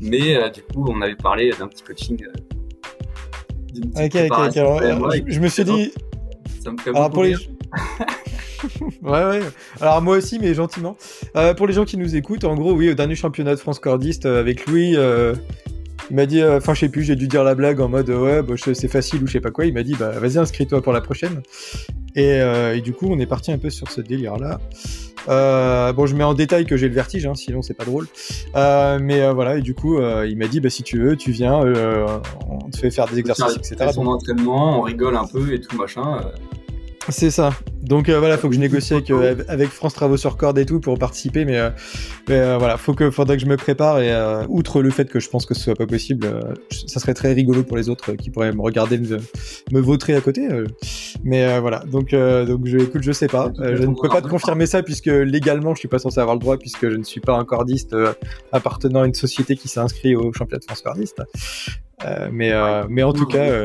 Mais 0.00 0.36
euh, 0.36 0.48
du 0.48 0.62
coup, 0.62 0.86
on 0.88 1.00
avait 1.02 1.16
parlé 1.16 1.50
d'un 1.58 1.68
petit 1.68 1.82
coaching. 1.82 2.24
Euh, 2.24 4.04
ok, 4.04 4.16
ok, 4.30 4.56
ok. 4.56 5.22
je, 5.26 5.40
me 5.40 5.48
suis 5.48 5.64
dit. 5.64 5.92
Ça 6.62 6.70
me 6.70 6.78
fait 6.78 6.90
Alors, 6.90 7.10
pour 7.10 7.24
les... 7.24 7.34
ouais, 9.02 9.24
ouais. 9.24 9.40
Alors 9.80 10.02
moi 10.02 10.16
aussi, 10.16 10.38
mais 10.38 10.54
gentiment. 10.54 10.96
Euh, 11.36 11.54
pour 11.54 11.66
les 11.66 11.74
gens 11.74 11.84
qui 11.84 11.96
nous 11.96 12.16
écoutent, 12.16 12.44
en 12.44 12.54
gros, 12.54 12.72
oui, 12.72 12.90
au 12.90 12.94
dernier 12.94 13.14
championnat 13.14 13.54
de 13.54 13.60
France 13.60 13.78
cordiste 13.78 14.26
avec 14.26 14.66
Louis, 14.66 14.96
il 16.10 16.16
m'a 16.16 16.26
dit, 16.26 16.42
enfin, 16.44 16.74
je 16.74 16.80
sais 16.80 16.88
plus, 16.88 17.02
j'ai 17.02 17.16
dû 17.16 17.28
dire 17.28 17.44
la 17.44 17.54
blague 17.54 17.80
en 17.80 17.88
mode, 17.88 18.10
ouais, 18.10 18.42
bah, 18.42 18.54
c'est 18.56 18.88
facile 18.88 19.22
ou 19.22 19.26
je 19.26 19.32
sais 19.32 19.40
pas 19.40 19.50
quoi. 19.50 19.66
Il 19.66 19.74
m'a 19.74 19.82
dit, 19.82 19.94
bah, 19.98 20.10
vas-y, 20.10 20.38
inscris-toi 20.38 20.82
pour 20.82 20.92
la 20.92 21.00
prochaine. 21.00 21.42
Et, 22.16 22.38
et, 22.74 22.80
du 22.80 22.92
coup, 22.92 23.06
on 23.10 23.18
est 23.18 23.26
parti 23.26 23.52
un 23.52 23.58
peu 23.58 23.70
sur 23.70 23.90
ce 23.90 24.00
délire-là. 24.00 24.58
Euh, 25.28 25.92
bon, 25.92 26.06
je 26.06 26.14
mets 26.14 26.24
en 26.24 26.34
détail 26.34 26.64
que 26.64 26.76
j'ai 26.76 26.88
le 26.88 26.94
vertige, 26.94 27.26
hein, 27.26 27.34
sinon 27.34 27.62
c'est 27.62 27.74
pas 27.74 27.84
drôle. 27.84 28.06
Euh, 28.56 28.98
mais 29.00 29.20
euh, 29.20 29.32
voilà, 29.32 29.58
et 29.58 29.62
du 29.62 29.74
coup, 29.74 30.00
il 30.00 30.36
m'a 30.36 30.46
dit, 30.46 30.60
bah, 30.60 30.70
si 30.70 30.82
tu 30.82 30.98
veux, 30.98 31.16
tu 31.16 31.32
viens, 31.32 31.60
on 32.48 32.70
te 32.70 32.78
fait 32.78 32.90
faire 32.90 33.06
des 33.06 33.18
exercices, 33.18 33.56
etc. 33.56 33.90
Son 33.92 34.06
entraînement, 34.06 34.78
on 34.78 34.82
rigole 34.82 35.16
un 35.16 35.26
peu 35.26 35.52
et 35.52 35.60
tout 35.60 35.76
machin. 35.76 36.20
C'est 37.10 37.30
ça. 37.30 37.52
Donc 37.82 38.08
euh, 38.08 38.18
voilà, 38.18 38.36
faut 38.36 38.48
que 38.48 38.54
je 38.54 38.60
négocie 38.60 38.92
avec, 38.92 39.10
euh, 39.10 39.34
avec, 39.48 39.70
France 39.70 39.94
Travaux 39.94 40.18
sur 40.18 40.36
Corde 40.36 40.58
et 40.58 40.66
tout 40.66 40.78
pour 40.78 40.98
participer, 40.98 41.46
mais, 41.46 41.58
euh, 41.58 41.70
mais 42.28 42.58
voilà, 42.58 42.76
faut 42.76 42.92
que, 42.92 43.10
faudrait 43.10 43.36
que 43.36 43.42
je 43.42 43.48
me 43.48 43.56
prépare 43.56 44.00
et 44.00 44.12
outre 44.48 44.82
le 44.82 44.90
fait 44.90 45.08
que 45.08 45.18
je 45.18 45.28
pense 45.30 45.46
que 45.46 45.54
ce 45.54 45.62
soit 45.62 45.74
pas 45.74 45.86
possible, 45.86 46.28
ça 46.86 47.00
serait 47.00 47.14
très 47.14 47.32
rigolo 47.32 47.62
pour 47.62 47.76
les 47.76 47.88
autres 47.88 48.12
qui 48.12 48.30
pourraient 48.30 48.52
me 48.52 48.60
regarder 48.60 48.98
me, 48.98 49.18
me 49.72 49.80
vautrer 49.80 50.14
à 50.14 50.20
côté. 50.20 50.46
mais 51.24 51.58
voilà, 51.60 51.82
donc 51.90 52.10
donc 52.10 52.66
je, 52.66 52.78
écoute, 52.78 53.02
je 53.02 53.12
sais 53.12 53.28
pas, 53.28 53.52
je 53.58 53.82
ne 53.82 53.94
peux 53.94 54.08
pas 54.08 54.20
te 54.20 54.28
confirmer 54.28 54.66
ça 54.66 54.82
puisque 54.82 55.06
légalement 55.06 55.74
je 55.74 55.80
suis 55.80 55.88
pas 55.88 55.98
censé 55.98 56.20
avoir 56.20 56.36
le 56.36 56.40
droit 56.40 56.58
puisque 56.58 56.90
je 56.90 56.96
ne 56.96 57.04
suis 57.04 57.20
pas 57.20 57.34
un 57.34 57.44
cordiste 57.44 57.96
appartenant 58.52 59.02
à 59.02 59.06
une 59.06 59.14
société 59.14 59.56
qui 59.56 59.68
s'est 59.68 59.80
inscrite 59.80 60.16
au 60.16 60.32
championnat 60.32 60.60
de 60.60 60.64
France 60.64 60.82
cordiste. 60.82 61.22
mais 62.30 62.52
mais 62.88 63.02
en 63.02 63.12
tout 63.14 63.26
cas 63.26 63.62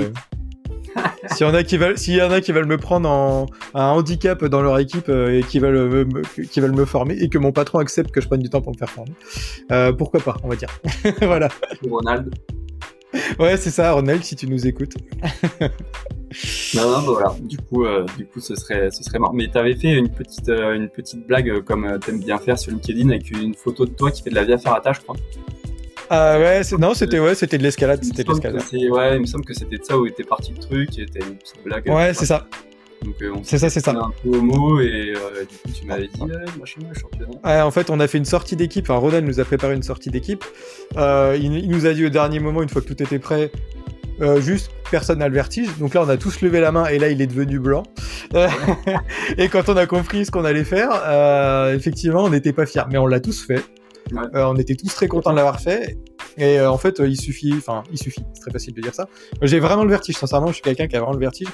s'il 1.32 1.48
y 1.48 1.50
en 1.50 1.54
a 1.54 1.64
qui 1.64 1.78
veulent, 1.78 1.98
s'il 1.98 2.16
y 2.16 2.22
en 2.22 2.32
a 2.32 2.42
qui 2.42 2.52
veulent 2.52 2.68
me 2.68 2.78
prendre 2.78 3.10
en 3.10 3.46
un 3.74 3.88
handicap 3.88 4.44
dans 4.46 4.62
leur 4.62 4.78
équipe 4.80 5.10
euh, 5.10 5.40
et 5.40 5.44
qui 5.44 5.60
veulent 5.60 6.06
me, 6.06 6.22
qui 6.46 6.60
veulent 6.60 6.76
me 6.76 6.86
former 6.86 7.16
et 7.16 7.30
que 7.30 7.38
mon 7.38 7.52
patron 7.52 7.80
accepte 7.80 8.12
que 8.12 8.22
je 8.22 8.28
prenne 8.28 8.42
du 8.42 8.50
temps 8.50 8.62
pour 8.62 8.74
me 8.74 8.78
faire 8.78 8.90
former, 8.90 9.14
euh, 9.72 9.92
pourquoi 9.94 10.20
pas, 10.20 10.38
on 10.44 10.48
va 10.48 10.56
dire. 10.56 10.70
voilà. 11.22 11.50
Ronald. 11.90 12.34
Ouais, 13.40 13.58
c'est 13.58 13.70
ça, 13.70 13.92
Ronald, 13.92 14.24
si 14.24 14.36
tu 14.36 14.48
nous 14.48 14.66
écoutes. 14.66 14.96
non, 16.74 16.90
non, 16.90 17.00
voilà. 17.02 17.36
Du 17.42 17.58
coup, 17.58 17.86
euh, 17.86 18.06
du 18.18 18.26
coup, 18.26 18.40
ce 18.40 18.56
serait, 18.56 18.90
ce 18.90 19.04
serait 19.04 19.20
marrant. 19.20 19.34
Mais 19.34 19.48
t'avais 19.50 19.76
fait 19.76 19.94
une 19.94 20.10
petite, 20.10 20.50
une 20.50 20.90
petite 20.90 21.28
blague 21.28 21.64
comme 21.64 22.00
t'aimes 22.00 22.20
bien 22.20 22.40
faire 22.40 22.58
sur 22.58 22.72
LinkedIn 22.72 23.10
avec 23.10 23.30
une 23.30 23.54
photo 23.54 23.86
de 23.86 23.92
toi 23.92 24.10
qui 24.10 24.24
fait 24.24 24.32
de 24.32 24.36
la 24.36 24.44
via 24.44 24.58
ferrata, 24.58 24.94
je 24.94 25.02
crois. 25.02 25.16
Ah 26.10 26.38
ouais, 26.38 26.62
non, 26.78 26.94
c'était 26.94 27.20
ouais, 27.20 27.36
c'était 27.36 27.58
de 27.58 27.64
l'escalade, 27.64 28.04
c'était 28.04 28.24
de 28.24 28.30
l'escalade. 28.30 28.64
Ouais, 28.92 29.16
il 29.16 29.22
me 29.22 29.26
semble 29.26 29.46
que 29.46 29.54
c'était 29.54 29.78
de 29.78 29.84
ça 29.84 29.98
où 29.98 30.06
était 30.06 30.24
parti 30.24 30.52
le 30.52 30.60
truc, 30.60 30.98
était 31.00 31.20
une 31.20 31.36
petite 31.36 31.64
blague. 31.64 31.88
Ouais, 31.88 32.14
c'est 32.14 32.26
ça. 32.26 32.48
Euh, 33.22 33.34
c'est 33.44 33.58
ça, 33.58 33.70
c'est 33.70 33.80
ça. 33.80 33.92
Un 33.92 34.14
peu 34.24 34.38
homo 34.38 34.80
et 34.80 35.14
euh, 35.16 35.42
du 35.42 35.56
coup 35.58 35.78
tu 35.80 35.86
m'avais 35.86 36.08
dit 36.08 36.22
machin, 36.60 36.82
championnat. 37.00 37.32
Ouais, 37.44 37.62
en 37.62 37.72
fait, 37.72 37.90
on 37.90 38.00
a 38.00 38.08
fait 38.08 38.18
une 38.18 38.26
sortie 38.26 38.56
d'équipe. 38.56 38.90
Enfin, 38.90 39.00
Ronald 39.00 39.26
nous 39.26 39.40
a 39.40 39.46
préparé 39.46 39.76
une 39.76 39.84
sortie 39.84 40.10
d'équipe. 40.10 40.44
Euh, 40.98 41.38
il, 41.40 41.70
nous 41.70 41.86
a 41.86 41.94
dit 41.94 42.06
au 42.06 42.10
dernier 42.10 42.40
moment, 42.40 42.62
une 42.62 42.70
fois 42.70 42.82
que 42.82 42.88
tout 42.88 43.02
était 43.02 43.20
prêt, 43.20 43.52
juste 44.40 44.72
personne 44.90 45.20
n'a 45.20 45.28
le 45.28 45.34
vertige. 45.34 45.70
Donc 45.80 45.94
là, 45.94 46.04
on 46.04 46.10
a 46.10 46.18
tous 46.18 46.42
levé 46.42 46.60
la 46.60 46.72
main 46.72 46.86
et 46.86 47.00
là, 47.00 47.10
il 47.10 47.22
est 47.22 47.28
devenu 47.28 47.60
blanc. 47.60 47.84
et 49.38 49.50
quand 49.50 49.70
on 49.70 49.78
a 49.78 49.86
compris 49.86 50.26
ce 50.26 50.32
qu'on 50.32 50.46
allait 50.46 50.64
faire, 50.64 50.92
effectivement, 51.74 52.24
on 52.24 52.30
n'était 52.30 52.54
pas 52.54 52.66
fiers, 52.66 52.84
mais 52.90 52.98
on 52.98 53.08
l'a 53.08 53.20
tous 53.20 53.46
fait. 53.46 53.64
Euh, 54.12 54.46
on 54.46 54.56
était 54.56 54.76
tous 54.76 54.94
très 54.94 55.08
contents 55.08 55.32
de 55.32 55.38
l'avoir 55.38 55.60
fait. 55.60 55.98
Et 56.38 56.60
euh, 56.60 56.70
en 56.70 56.78
fait, 56.78 57.00
il 57.00 57.20
suffit, 57.20 57.54
enfin, 57.58 57.84
il 57.92 57.98
suffit, 57.98 58.22
c'est 58.34 58.42
très 58.42 58.52
facile 58.52 58.74
de 58.74 58.82
dire 58.82 58.94
ça. 58.94 59.08
J'ai 59.42 59.60
vraiment 59.60 59.84
le 59.84 59.90
vertige, 59.90 60.18
sincèrement, 60.18 60.48
je 60.48 60.54
suis 60.54 60.62
quelqu'un 60.62 60.88
qui 60.88 60.96
a 60.96 61.00
vraiment 61.00 61.14
le 61.14 61.20
vertige. 61.20 61.50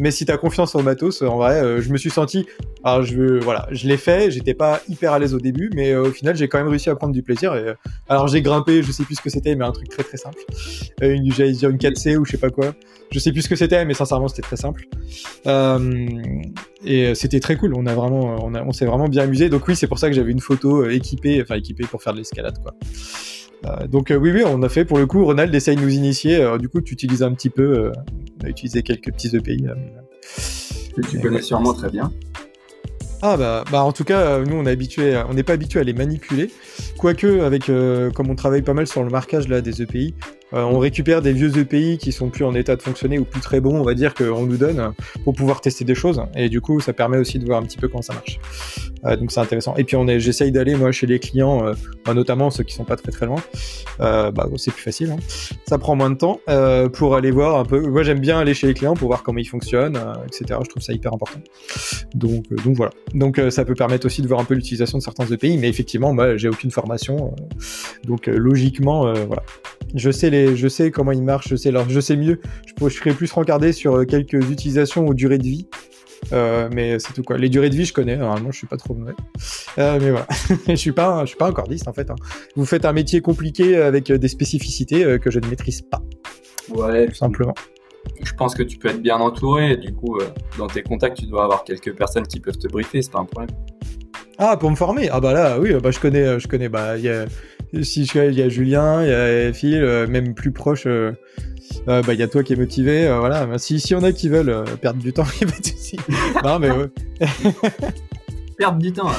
Mais 0.00 0.10
si 0.10 0.26
t'as 0.26 0.36
confiance 0.36 0.74
en 0.74 0.82
matos, 0.82 1.22
en 1.22 1.36
vrai, 1.36 1.62
euh, 1.62 1.80
je 1.80 1.90
me 1.90 1.96
suis 1.96 2.10
senti, 2.10 2.46
alors 2.82 3.04
je 3.04 3.42
voilà, 3.42 3.68
je 3.70 3.86
l'ai 3.86 3.96
fait, 3.96 4.30
j'étais 4.30 4.54
pas 4.54 4.80
hyper 4.88 5.12
à 5.12 5.18
l'aise 5.18 5.34
au 5.34 5.38
début, 5.38 5.70
mais 5.74 5.94
au 5.94 6.10
final, 6.10 6.36
j'ai 6.36 6.48
quand 6.48 6.58
même 6.58 6.68
réussi 6.68 6.90
à 6.90 6.96
prendre 6.96 7.12
du 7.12 7.22
plaisir. 7.22 7.54
Et, 7.54 7.74
alors 8.08 8.26
j'ai 8.28 8.42
grimpé, 8.42 8.82
je 8.82 8.90
sais 8.90 9.04
plus 9.04 9.14
ce 9.14 9.22
que 9.22 9.30
c'était, 9.30 9.54
mais 9.54 9.64
un 9.64 9.72
truc 9.72 9.88
très 9.88 10.02
très 10.02 10.16
simple. 10.16 10.38
une, 11.00 11.32
j'allais 11.32 11.52
dire 11.52 11.70
une 11.70 11.76
4C 11.76 12.16
ou 12.16 12.24
je 12.24 12.32
sais 12.32 12.38
pas 12.38 12.50
quoi. 12.50 12.74
Je 13.12 13.18
sais 13.20 13.30
plus 13.30 13.42
ce 13.42 13.48
que 13.48 13.56
c'était, 13.56 13.84
mais 13.84 13.94
sincèrement, 13.94 14.26
c'était 14.26 14.42
très 14.42 14.56
simple. 14.56 14.86
et 16.84 17.14
c'était 17.14 17.40
très 17.40 17.56
cool. 17.56 17.74
On 17.74 17.86
a 17.86 17.94
vraiment, 17.94 18.44
on, 18.44 18.54
on 18.54 18.72
s'est 18.72 18.86
vraiment 18.86 19.08
bien 19.08 19.22
amusé. 19.22 19.48
Donc 19.48 19.68
oui, 19.68 19.76
c'est 19.76 19.86
pour 19.86 19.98
ça 20.00 20.08
que 20.08 20.14
j'avais 20.14 20.32
une 20.32 20.40
photo 20.40 20.88
équipée, 20.88 21.40
enfin 21.40 21.54
équipée 21.54 21.84
pour 21.84 22.02
faire 22.02 22.12
de 22.12 22.18
l'escalade, 22.18 22.58
quoi. 22.62 22.74
Euh, 23.66 23.86
donc 23.86 24.10
euh, 24.10 24.16
oui, 24.16 24.30
oui, 24.32 24.42
on 24.46 24.62
a 24.62 24.68
fait 24.68 24.84
pour 24.84 24.98
le 24.98 25.06
coup. 25.06 25.24
Ronald 25.24 25.54
essaye 25.54 25.76
de 25.76 25.80
nous 25.80 25.92
initier. 25.92 26.40
Euh, 26.40 26.58
du 26.58 26.68
coup, 26.68 26.80
tu 26.80 26.94
utilises 26.94 27.22
un 27.22 27.32
petit 27.32 27.50
peu. 27.50 27.92
on 28.40 28.46
a 28.46 28.48
utilisé 28.48 28.82
quelques 28.82 29.12
petits 29.12 29.34
EPI. 29.34 29.66
que 30.96 31.00
tu 31.02 31.20
connais 31.20 31.42
sûrement 31.42 31.74
très 31.74 31.90
bien. 31.90 32.12
Ah 33.22 33.38
bah, 33.38 33.64
bah 33.72 33.82
en 33.82 33.92
tout 33.92 34.04
cas, 34.04 34.40
nous 34.40 34.54
on 34.54 34.66
est 34.66 34.70
habitué, 34.70 35.18
on 35.30 35.32
n'est 35.32 35.42
pas 35.42 35.54
habitué 35.54 35.80
à 35.80 35.82
les 35.82 35.94
manipuler. 35.94 36.50
Quoique, 36.98 37.40
avec 37.40 37.70
comme 38.12 38.28
on 38.28 38.34
travaille 38.34 38.60
pas 38.60 38.74
mal 38.74 38.86
sur 38.86 39.02
le 39.02 39.08
marquage 39.08 39.48
là 39.48 39.62
des 39.62 39.80
EPI, 39.80 40.14
Euh, 40.52 40.62
on 40.62 40.78
récupère 40.78 41.22
des 41.22 41.32
vieux 41.32 41.56
EPI 41.56 41.98
qui 41.98 42.12
sont 42.12 42.28
plus 42.28 42.44
en 42.44 42.54
état 42.54 42.76
de 42.76 42.82
fonctionner 42.82 43.18
ou 43.18 43.24
plus 43.24 43.40
très 43.40 43.60
bons, 43.60 43.76
on 43.78 43.82
va 43.82 43.94
dire, 43.94 44.14
qu'on 44.14 44.46
nous 44.46 44.56
donne 44.56 44.92
pour 45.24 45.34
pouvoir 45.34 45.60
tester 45.60 45.84
des 45.84 45.94
choses. 45.94 46.22
Et 46.36 46.48
du 46.48 46.60
coup, 46.60 46.80
ça 46.80 46.92
permet 46.92 47.18
aussi 47.18 47.38
de 47.38 47.46
voir 47.46 47.60
un 47.60 47.62
petit 47.64 47.78
peu 47.78 47.88
comment 47.88 48.02
ça 48.02 48.14
marche. 48.14 48.38
Euh, 49.04 49.16
donc 49.16 49.32
c'est 49.32 49.40
intéressant. 49.40 49.74
Et 49.76 49.84
puis 49.84 49.96
j'essaye 50.18 50.52
d'aller 50.52 50.76
chez 50.92 51.06
les 51.06 51.18
clients, 51.18 51.66
euh, 51.66 51.74
bah, 52.04 52.14
notamment 52.14 52.50
ceux 52.50 52.64
qui 52.64 52.74
sont 52.74 52.84
pas 52.84 52.96
très 52.96 53.12
très 53.12 53.26
loin. 53.26 53.40
Euh, 54.00 54.30
bah, 54.30 54.48
c'est 54.56 54.72
plus 54.72 54.82
facile. 54.82 55.10
Hein. 55.10 55.16
Ça 55.66 55.78
prend 55.78 55.96
moins 55.96 56.10
de 56.10 56.16
temps 56.16 56.40
euh, 56.48 56.88
pour 56.88 57.14
aller 57.14 57.30
voir 57.30 57.58
un 57.58 57.64
peu. 57.64 57.80
Moi 57.80 58.02
j'aime 58.02 58.20
bien 58.20 58.38
aller 58.38 58.54
chez 58.54 58.66
les 58.66 58.74
clients 58.74 58.94
pour 58.94 59.08
voir 59.08 59.22
comment 59.22 59.38
ils 59.38 59.48
fonctionnent, 59.48 59.96
euh, 59.96 60.14
etc. 60.26 60.60
Je 60.62 60.68
trouve 60.68 60.82
ça 60.82 60.92
hyper 60.92 61.12
important. 61.12 61.40
Donc 62.14 62.44
euh, 62.50 62.56
donc 62.64 62.76
voilà. 62.76 62.92
Donc 63.14 63.38
euh, 63.38 63.50
ça 63.50 63.64
peut 63.64 63.74
permettre 63.74 64.06
aussi 64.06 64.22
de 64.22 64.28
voir 64.28 64.40
un 64.40 64.44
peu 64.44 64.54
l'utilisation 64.54 64.98
de 64.98 65.02
certains 65.02 65.26
EPI, 65.26 65.58
mais 65.58 65.68
effectivement 65.68 66.12
moi 66.12 66.36
j'ai 66.36 66.48
aucune 66.48 66.70
formation, 66.70 67.32
euh, 67.32 67.54
donc 68.04 68.28
euh, 68.28 68.36
logiquement 68.36 69.06
euh, 69.06 69.14
voilà. 69.26 69.42
Je 69.94 70.10
sais 70.10 70.30
les, 70.30 70.56
je 70.56 70.68
sais 70.68 70.90
comment 70.90 71.12
ils 71.12 71.22
marchent, 71.22 71.48
je 71.48 71.56
sais 71.56 71.68
alors 71.70 71.88
je 71.88 72.00
sais 72.00 72.16
mieux. 72.16 72.40
Je, 72.80 72.88
je 72.88 72.94
serais 72.94 73.12
plus 73.12 73.30
rencardé 73.32 73.72
sur 73.72 73.96
euh, 73.96 74.04
quelques 74.04 74.50
utilisations 74.50 75.06
ou 75.06 75.14
durées 75.14 75.38
de 75.38 75.44
vie. 75.44 75.66
Euh, 76.32 76.68
mais 76.72 76.98
c'est 76.98 77.12
tout 77.12 77.22
quoi. 77.22 77.36
Les 77.36 77.48
durées 77.50 77.68
de 77.70 77.76
vie, 77.76 77.84
je 77.84 77.92
connais. 77.92 78.16
Normalement, 78.16 78.50
je 78.50 78.56
suis 78.58 78.66
pas 78.66 78.76
trop 78.78 78.94
mauvais. 78.94 79.12
Euh, 79.78 79.98
mais 80.00 80.10
voilà, 80.10 80.26
je 80.68 80.74
suis 80.74 80.92
pas, 80.92 81.08
un- 81.08 81.20
je 81.22 81.26
suis 81.28 81.36
pas 81.36 81.46
un 81.48 81.52
cordiste 81.52 81.86
en 81.88 81.92
fait. 81.92 82.10
hein. 82.10 82.14
Vous 82.56 82.64
faites 82.64 82.84
un 82.86 82.92
métier 82.92 83.20
compliqué 83.20 83.76
avec 83.76 84.10
des 84.10 84.28
spécificités 84.28 85.18
que 85.20 85.30
je 85.30 85.38
ne 85.38 85.46
maîtrise 85.48 85.82
pas, 85.82 86.00
Ouais, 86.70 87.06
tout 87.08 87.14
simplement. 87.14 87.54
je 88.22 88.32
pense 88.32 88.54
que 88.54 88.62
tu 88.62 88.78
peux 88.78 88.88
être 88.88 89.02
bien 89.02 89.16
entouré. 89.18 89.72
et 89.72 89.76
Du 89.76 89.92
coup, 89.94 90.16
euh, 90.18 90.24
dans 90.56 90.66
tes 90.66 90.82
contacts, 90.82 91.18
tu 91.18 91.26
dois 91.26 91.44
avoir 91.44 91.62
quelques 91.64 91.94
personnes 91.94 92.26
qui 92.26 92.40
peuvent 92.40 92.56
te 92.58 92.68
briefer. 92.68 93.02
C'est 93.02 93.12
pas 93.12 93.18
un 93.20 93.26
problème. 93.26 93.50
Ah, 94.38 94.56
pour 94.56 94.70
me 94.70 94.76
former. 94.76 95.10
Ah 95.10 95.20
bah 95.20 95.32
là, 95.34 95.60
oui, 95.60 95.74
bah 95.80 95.90
je 95.90 96.00
connais, 96.00 96.40
je 96.40 96.48
connais. 96.48 96.68
Bah 96.70 96.96
il 96.96 97.04
y 97.04 97.08
a, 97.10 97.26
si 97.82 98.06
je- 98.06 98.28
il 98.30 98.38
y 98.38 98.42
a 98.42 98.48
Julien, 98.48 99.02
il 99.02 99.08
y 99.08 99.12
a 99.12 99.52
Phil, 99.52 99.82
euh, 99.82 100.06
même 100.06 100.34
plus 100.34 100.52
proche. 100.52 100.84
euh, 100.86 101.12
euh, 101.88 102.02
bah 102.02 102.12
il 102.14 102.20
y 102.20 102.22
a 102.22 102.28
toi 102.28 102.42
qui 102.42 102.52
est 102.52 102.56
motivé. 102.56 103.06
voilà. 103.18 103.46
Bah, 103.46 103.58
Si 103.58 103.80
si 103.80 103.92
y 103.92 103.96
en 103.96 104.02
a 104.02 104.12
qui 104.12 104.28
veulent 104.28 104.64
perdre 104.80 105.00
du 105.02 105.12
temps, 105.12 105.24
il 105.40 105.46
y 105.46 105.50
a 105.50 105.52
pas 105.52 105.58
de 105.60 105.66
souci. 105.66 105.96
non 106.44 106.58
mais 106.58 106.70
ouais, 106.70 106.90
Perdre 108.58 108.78
du 108.78 108.92
temps. 108.92 109.10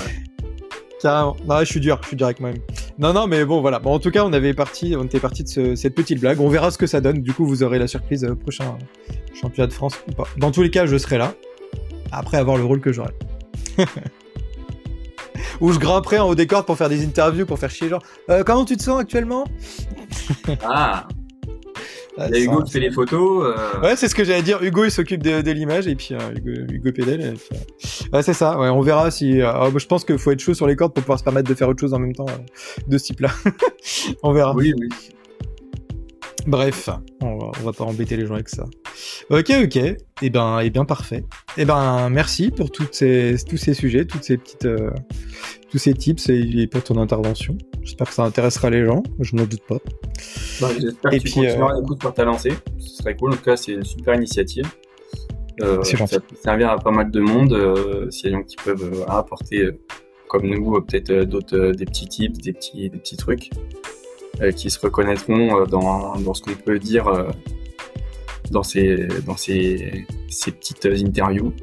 carrément. 1.02 1.36
Non, 1.48 1.60
je 1.60 1.66
suis 1.66 1.80
dur, 1.80 2.00
je 2.04 2.08
suis 2.08 2.18
dur 2.18 2.28
avec 2.28 2.40
moi-même. 2.40 2.62
Non 2.98 3.12
non 3.14 3.28
mais 3.28 3.44
bon 3.44 3.60
voilà. 3.62 3.80
Bon 3.80 3.94
en 3.94 4.00
tout 4.00 4.10
cas 4.12 4.24
on 4.24 4.32
avait 4.32 4.54
parti, 4.54 4.96
on 4.98 5.04
était 5.04 5.20
parti 5.20 5.44
de 5.44 5.50
ce- 5.50 5.76
cette 5.76 5.94
petite 5.96 6.20
blague. 6.22 6.40
On 6.40 6.48
verra 6.50 6.72
ce 6.72 6.78
que 6.78 6.88
ça 6.88 7.02
donne. 7.02 7.22
Du 7.22 7.34
coup 7.34 7.46
vous 7.46 7.62
aurez 7.64 7.78
la 7.80 7.88
surprise 7.88 8.24
au 8.24 8.36
prochain 8.36 8.78
championnat 9.40 9.68
de 9.68 9.74
France 9.74 9.96
ou 10.08 10.14
pas. 10.14 10.24
Dans 10.38 10.52
tous 10.52 10.62
les 10.62 10.70
cas 10.70 10.86
je 10.86 10.98
serai 10.98 11.18
là. 11.18 11.34
Après 12.12 12.38
avoir 12.38 12.56
le 12.58 12.64
rôle 12.64 12.80
que 12.80 12.94
j'aurai. 12.94 13.12
Ou 15.62 15.72
je 15.72 15.80
grimperai 15.80 16.20
en 16.20 16.30
haut 16.30 16.36
des 16.36 16.48
cordes 16.48 16.66
pour 16.66 16.78
faire 16.78 16.90
des 16.90 17.04
interviews, 17.06 17.46
pour 17.46 17.60
faire 17.60 17.70
chier 17.70 17.90
genre 17.90 18.02
Euh, 18.30 18.44
comment 18.44 18.66
tu 18.66 18.76
te 18.78 18.84
sens 18.84 19.00
actuellement? 19.00 19.46
Ah, 20.64 21.08
Ah, 22.18 22.28
il 22.30 22.36
y 22.38 22.42
a 22.44 22.46
ça- 22.46 22.52
Hugo 22.52 22.64
qui 22.64 22.72
fait 22.72 22.80
les 22.80 22.92
photos. 22.92 23.54
euh, 23.58 23.82
Ouais, 23.82 23.96
c'est 23.98 24.08
ce 24.08 24.16
que 24.16 24.24
j'allais 24.24 24.42
dire. 24.42 24.64
Hugo, 24.64 24.86
il 24.86 24.92
s'occupe 24.92 25.22
de, 25.22 25.42
de 25.42 25.52
l'image 25.52 25.86
et 25.88 25.96
puis 25.96 26.10
euh, 26.14 26.20
Hugo, 26.36 26.74
Hugo 26.74 26.92
pédale. 26.94 27.34
Puis, 27.38 27.58
euh, 27.58 28.08
Ouais, 28.14 28.24
c'est 28.24 28.34
ça. 28.34 28.58
Ouais, 28.58 28.70
on 28.70 28.80
verra 28.82 29.12
si. 29.12 29.40
bah, 29.40 29.70
je 29.76 29.86
pense 29.86 30.06
qu'il 30.06 30.18
faut 30.18 30.32
être 30.32 30.40
chaud 30.40 30.54
sur 30.54 30.66
les 30.68 30.76
cordes 30.78 30.94
pour 30.94 31.04
pouvoir 31.04 31.20
se 31.20 31.24
permettre 31.26 31.50
de 31.50 31.54
faire 31.56 31.68
autre 31.68 31.82
chose 31.82 31.94
en 31.94 32.00
même 32.00 32.14
temps 32.16 32.26
de 32.88 32.98
ce 32.98 33.04
type-là. 33.06 33.30
on 34.24 34.32
verra. 34.32 34.54
Oui, 34.56 34.74
oui. 34.80 34.88
Bref, 36.48 36.90
on 37.22 37.38
va, 37.38 37.52
on 37.60 37.64
va 37.66 37.74
pas 37.74 37.84
embêter 37.84 38.16
les 38.16 38.26
gens 38.28 38.36
avec 38.36 38.48
ça. 38.50 38.64
Ok, 39.30 39.52
ok. 39.64 39.78
Et 40.22 40.30
ben, 40.30 40.60
et 40.60 40.70
bien 40.70 40.86
parfait. 40.86 41.26
Et 41.58 41.66
ben, 41.66 42.10
merci 42.10 42.52
pour 42.52 42.72
toutes 42.72 42.94
ces, 42.94 43.36
tous 43.48 43.58
ces 43.58 43.74
sujets, 43.74 44.06
toutes 44.06 44.24
ces 44.24 44.38
petites, 44.38 44.66
euh, 44.66 44.92
tous 45.72 45.78
ces 45.78 45.94
tips 45.94 46.30
et, 46.30 46.40
et 46.40 46.68
pour 46.68 46.84
ton 46.84 47.00
intervention. 47.00 47.58
J'espère 47.84 48.08
que 48.08 48.14
ça 48.14 48.24
intéressera 48.24 48.70
les 48.70 48.86
gens. 48.86 49.04
Je 49.20 49.36
n'en 49.36 49.44
doute 49.46 49.64
pas. 49.68 49.78
Bah, 50.60 50.70
J'espère 50.80 51.14
Et 51.14 51.20
que 51.20 51.24
tu 51.24 51.32
puis, 51.32 51.34
continueras 51.34 51.72
euh, 51.72 51.76
à 51.76 51.80
l'écoute 51.82 52.00
pour 52.00 52.14
ta 52.14 52.24
lancée. 52.24 52.54
Ce 52.80 52.98
serait 52.98 53.16
cool. 53.16 53.34
En 53.34 53.36
tout 53.36 53.44
cas, 53.44 53.58
c'est 53.58 53.74
une 53.74 53.84
super 53.84 54.16
initiative. 54.16 54.66
Euh. 55.62 55.84
Ça 55.84 56.20
peut 56.20 56.36
servir 56.42 56.72
à 56.72 56.80
pas 56.80 56.92
mal 56.92 57.12
de 57.12 57.20
monde. 57.20 57.54
Euh, 57.54 58.10
S'il 58.10 58.26
y 58.26 58.28
a 58.28 58.38
des 58.38 58.38
gens 58.38 58.44
qui 58.44 58.56
peuvent 58.58 59.06
apporter, 59.08 59.70
comme 60.28 60.48
nous, 60.48 60.82
peut-être 60.82 61.26
d'autres, 61.26 61.72
des 61.72 61.86
petits 61.86 62.08
tips, 62.08 62.40
des 62.40 62.54
petits, 62.54 62.90
des 62.90 62.98
petits 62.98 63.18
trucs 63.18 63.50
qui 64.58 64.70
se 64.70 64.80
reconnaîtront 64.80 65.64
dans, 65.66 66.20
dans 66.20 66.34
ce 66.34 66.42
qu'on 66.42 66.56
peut 66.56 66.78
dire 66.78 67.06
dans 68.52 68.64
ces, 68.64 69.08
dans 69.26 69.38
ces, 69.38 70.06
ces 70.30 70.52
petites 70.52 70.86
interviews. 70.86 71.54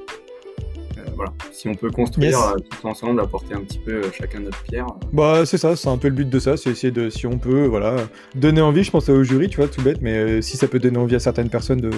Euh, 0.99 1.03
voilà. 1.17 1.33
Si 1.53 1.69
on 1.69 1.75
peut 1.75 1.91
construire 1.91 2.31
Yes. 2.31 2.37
euh, 2.37 2.57
tout 2.59 2.87
ensemble, 2.87 3.21
apporter 3.21 3.55
un 3.55 3.61
petit 3.61 3.79
peu 3.79 3.93
euh, 3.93 4.11
chacun 4.13 4.41
notre 4.41 4.63
pierre. 4.65 4.87
Bah 5.13 5.45
c'est 5.47 5.59
ça, 5.59 5.77
c'est 5.77 5.89
un 5.89 5.97
peu 5.99 6.09
le 6.09 6.15
but 6.15 6.29
de 6.29 6.39
ça, 6.39 6.57
c'est 6.57 6.71
essayer 6.71 6.91
de, 6.91 7.09
si 7.11 7.27
on 7.27 7.39
peut, 7.39 7.67
voilà, 7.67 7.97
donner 8.35 8.61
envie, 8.61 8.83
je 8.85 8.91
pense 8.91 9.09
au 9.09 9.23
jury, 9.23 9.49
tu 9.49 9.57
vois, 9.59 9.69
tout 9.69 9.83
bête, 9.83 9.99
mais 10.03 10.15
euh, 10.17 10.41
si 10.43 10.57
ça 10.57 10.69
peut 10.69 10.79
donner 10.79 10.99
envie 10.99 11.15
à 11.15 11.21
certaines 11.21 11.51
personnes 11.51 11.81
de, 11.81 11.91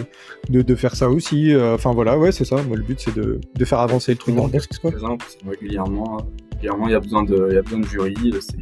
de, 0.51 0.63
de 0.63 0.75
faire 0.75 0.95
ça 0.97 1.09
aussi, 1.09 1.53
euh, 1.55 1.75
enfin 1.75 1.93
voilà, 1.93 2.19
ouais, 2.19 2.33
c'est 2.33 2.45
ça, 2.45 2.63
moi 2.63 2.77
le 2.77 2.83
but 2.83 3.01
c'est 3.01 3.15
de, 3.15 3.41
de 3.55 3.65
faire 3.65 3.81
avancer 3.81 4.13
le 4.13 4.19
truc 4.19 4.35
dans 4.37 4.47
le 4.47 4.53
quoi? 4.81 4.91
Régulièrement, 5.47 6.19
régulièrement, 6.53 6.89
il 6.89 6.93
y 6.93 6.97
a 6.97 7.01
besoin 7.01 7.23
de, 7.25 7.49
il 7.51 7.55
y 7.55 7.59
a 7.59 7.63
besoin 7.63 7.81
de 7.81 7.87
jury. 7.87 8.15
C'est 8.41 8.57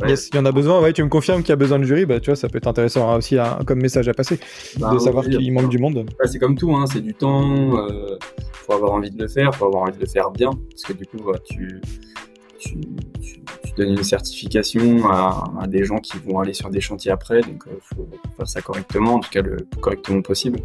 Ouais. 0.00 0.10
Yes, 0.10 0.30
il 0.32 0.36
y 0.36 0.38
en 0.38 0.46
a 0.46 0.52
besoin, 0.52 0.80
ouais, 0.80 0.92
tu 0.92 1.02
me 1.02 1.08
confirmes 1.08 1.42
qu'il 1.42 1.50
y 1.50 1.52
a 1.52 1.56
besoin 1.56 1.78
de 1.78 1.84
jury, 1.84 2.06
bah 2.06 2.20
tu 2.20 2.30
vois, 2.30 2.36
ça 2.36 2.48
peut 2.48 2.58
être 2.58 2.66
intéressant 2.66 3.10
hein, 3.10 3.16
aussi 3.16 3.38
hein, 3.38 3.58
comme 3.66 3.80
message 3.80 4.08
à 4.08 4.14
passer, 4.14 4.38
Bah, 4.78 4.92
de 4.94 4.98
savoir 4.98 5.24
qu'il 5.24 5.52
manque 5.52 5.68
du 5.68 5.78
monde. 5.78 5.98
Ouais, 5.98 6.26
c'est 6.26 6.38
comme 6.38 6.56
tout, 6.56 6.74
hein, 6.74 6.86
c'est 6.90 7.00
du 7.02 7.12
temps. 7.12 7.76
Euh, 7.76 8.16
faut 8.54 8.72
avoir 8.72 8.92
envie 8.92 9.10
de 9.10 9.20
le 9.20 9.28
faire, 9.28 9.54
faut 9.54 9.66
avoir 9.66 9.82
envie 9.82 9.92
de 9.92 10.00
le 10.00 10.06
faire 10.06 10.30
bien, 10.30 10.50
parce 10.70 10.82
que 10.84 10.92
du 10.94 11.04
coup, 11.04 11.18
bah, 11.24 11.38
tu, 11.44 11.80
tu, 12.58 12.80
tu, 13.20 13.42
tu 13.64 13.72
donnes 13.76 13.90
une 13.90 14.02
certification 14.02 15.10
à, 15.10 15.44
à 15.60 15.66
des 15.66 15.84
gens 15.84 15.98
qui 15.98 16.16
vont 16.18 16.38
aller 16.40 16.54
sur 16.54 16.70
des 16.70 16.80
chantiers 16.80 17.10
après, 17.10 17.42
donc 17.42 17.66
euh, 17.66 17.72
faut 17.82 18.08
faire 18.36 18.48
ça 18.48 18.62
correctement, 18.62 19.14
en 19.16 19.20
tout 19.20 19.30
cas 19.30 19.42
le 19.42 19.56
plus 19.56 19.80
correctement 19.80 20.22
possible. 20.22 20.60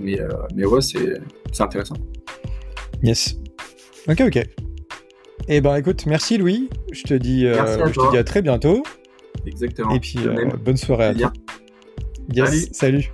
Mais, 0.00 0.20
euh, 0.20 0.28
mais 0.54 0.64
ouais, 0.64 0.80
c'est 0.80 1.18
intéressant. 1.60 1.96
Yes. 3.02 3.36
Ok, 4.08 4.22
ok. 4.26 4.46
Eh 5.48 5.60
ben 5.62 5.76
écoute, 5.76 6.04
merci 6.06 6.36
Louis, 6.36 6.68
je 6.92 7.04
te 7.04 7.14
dis, 7.14 7.46
euh, 7.46 7.62
à 7.62 7.86
je 7.86 7.92
te 7.92 8.10
dis 8.10 8.18
à 8.18 8.24
très 8.24 8.42
bientôt, 8.42 8.82
Exactement. 9.46 9.94
et 9.94 10.00
puis 10.00 10.18
euh, 10.26 10.44
bonne 10.62 10.76
soirée 10.76 11.06
à 11.06 11.14
Bien. 11.14 11.30
toi. 11.30 12.44
Yes, 12.50 12.68
salut. 12.72 13.10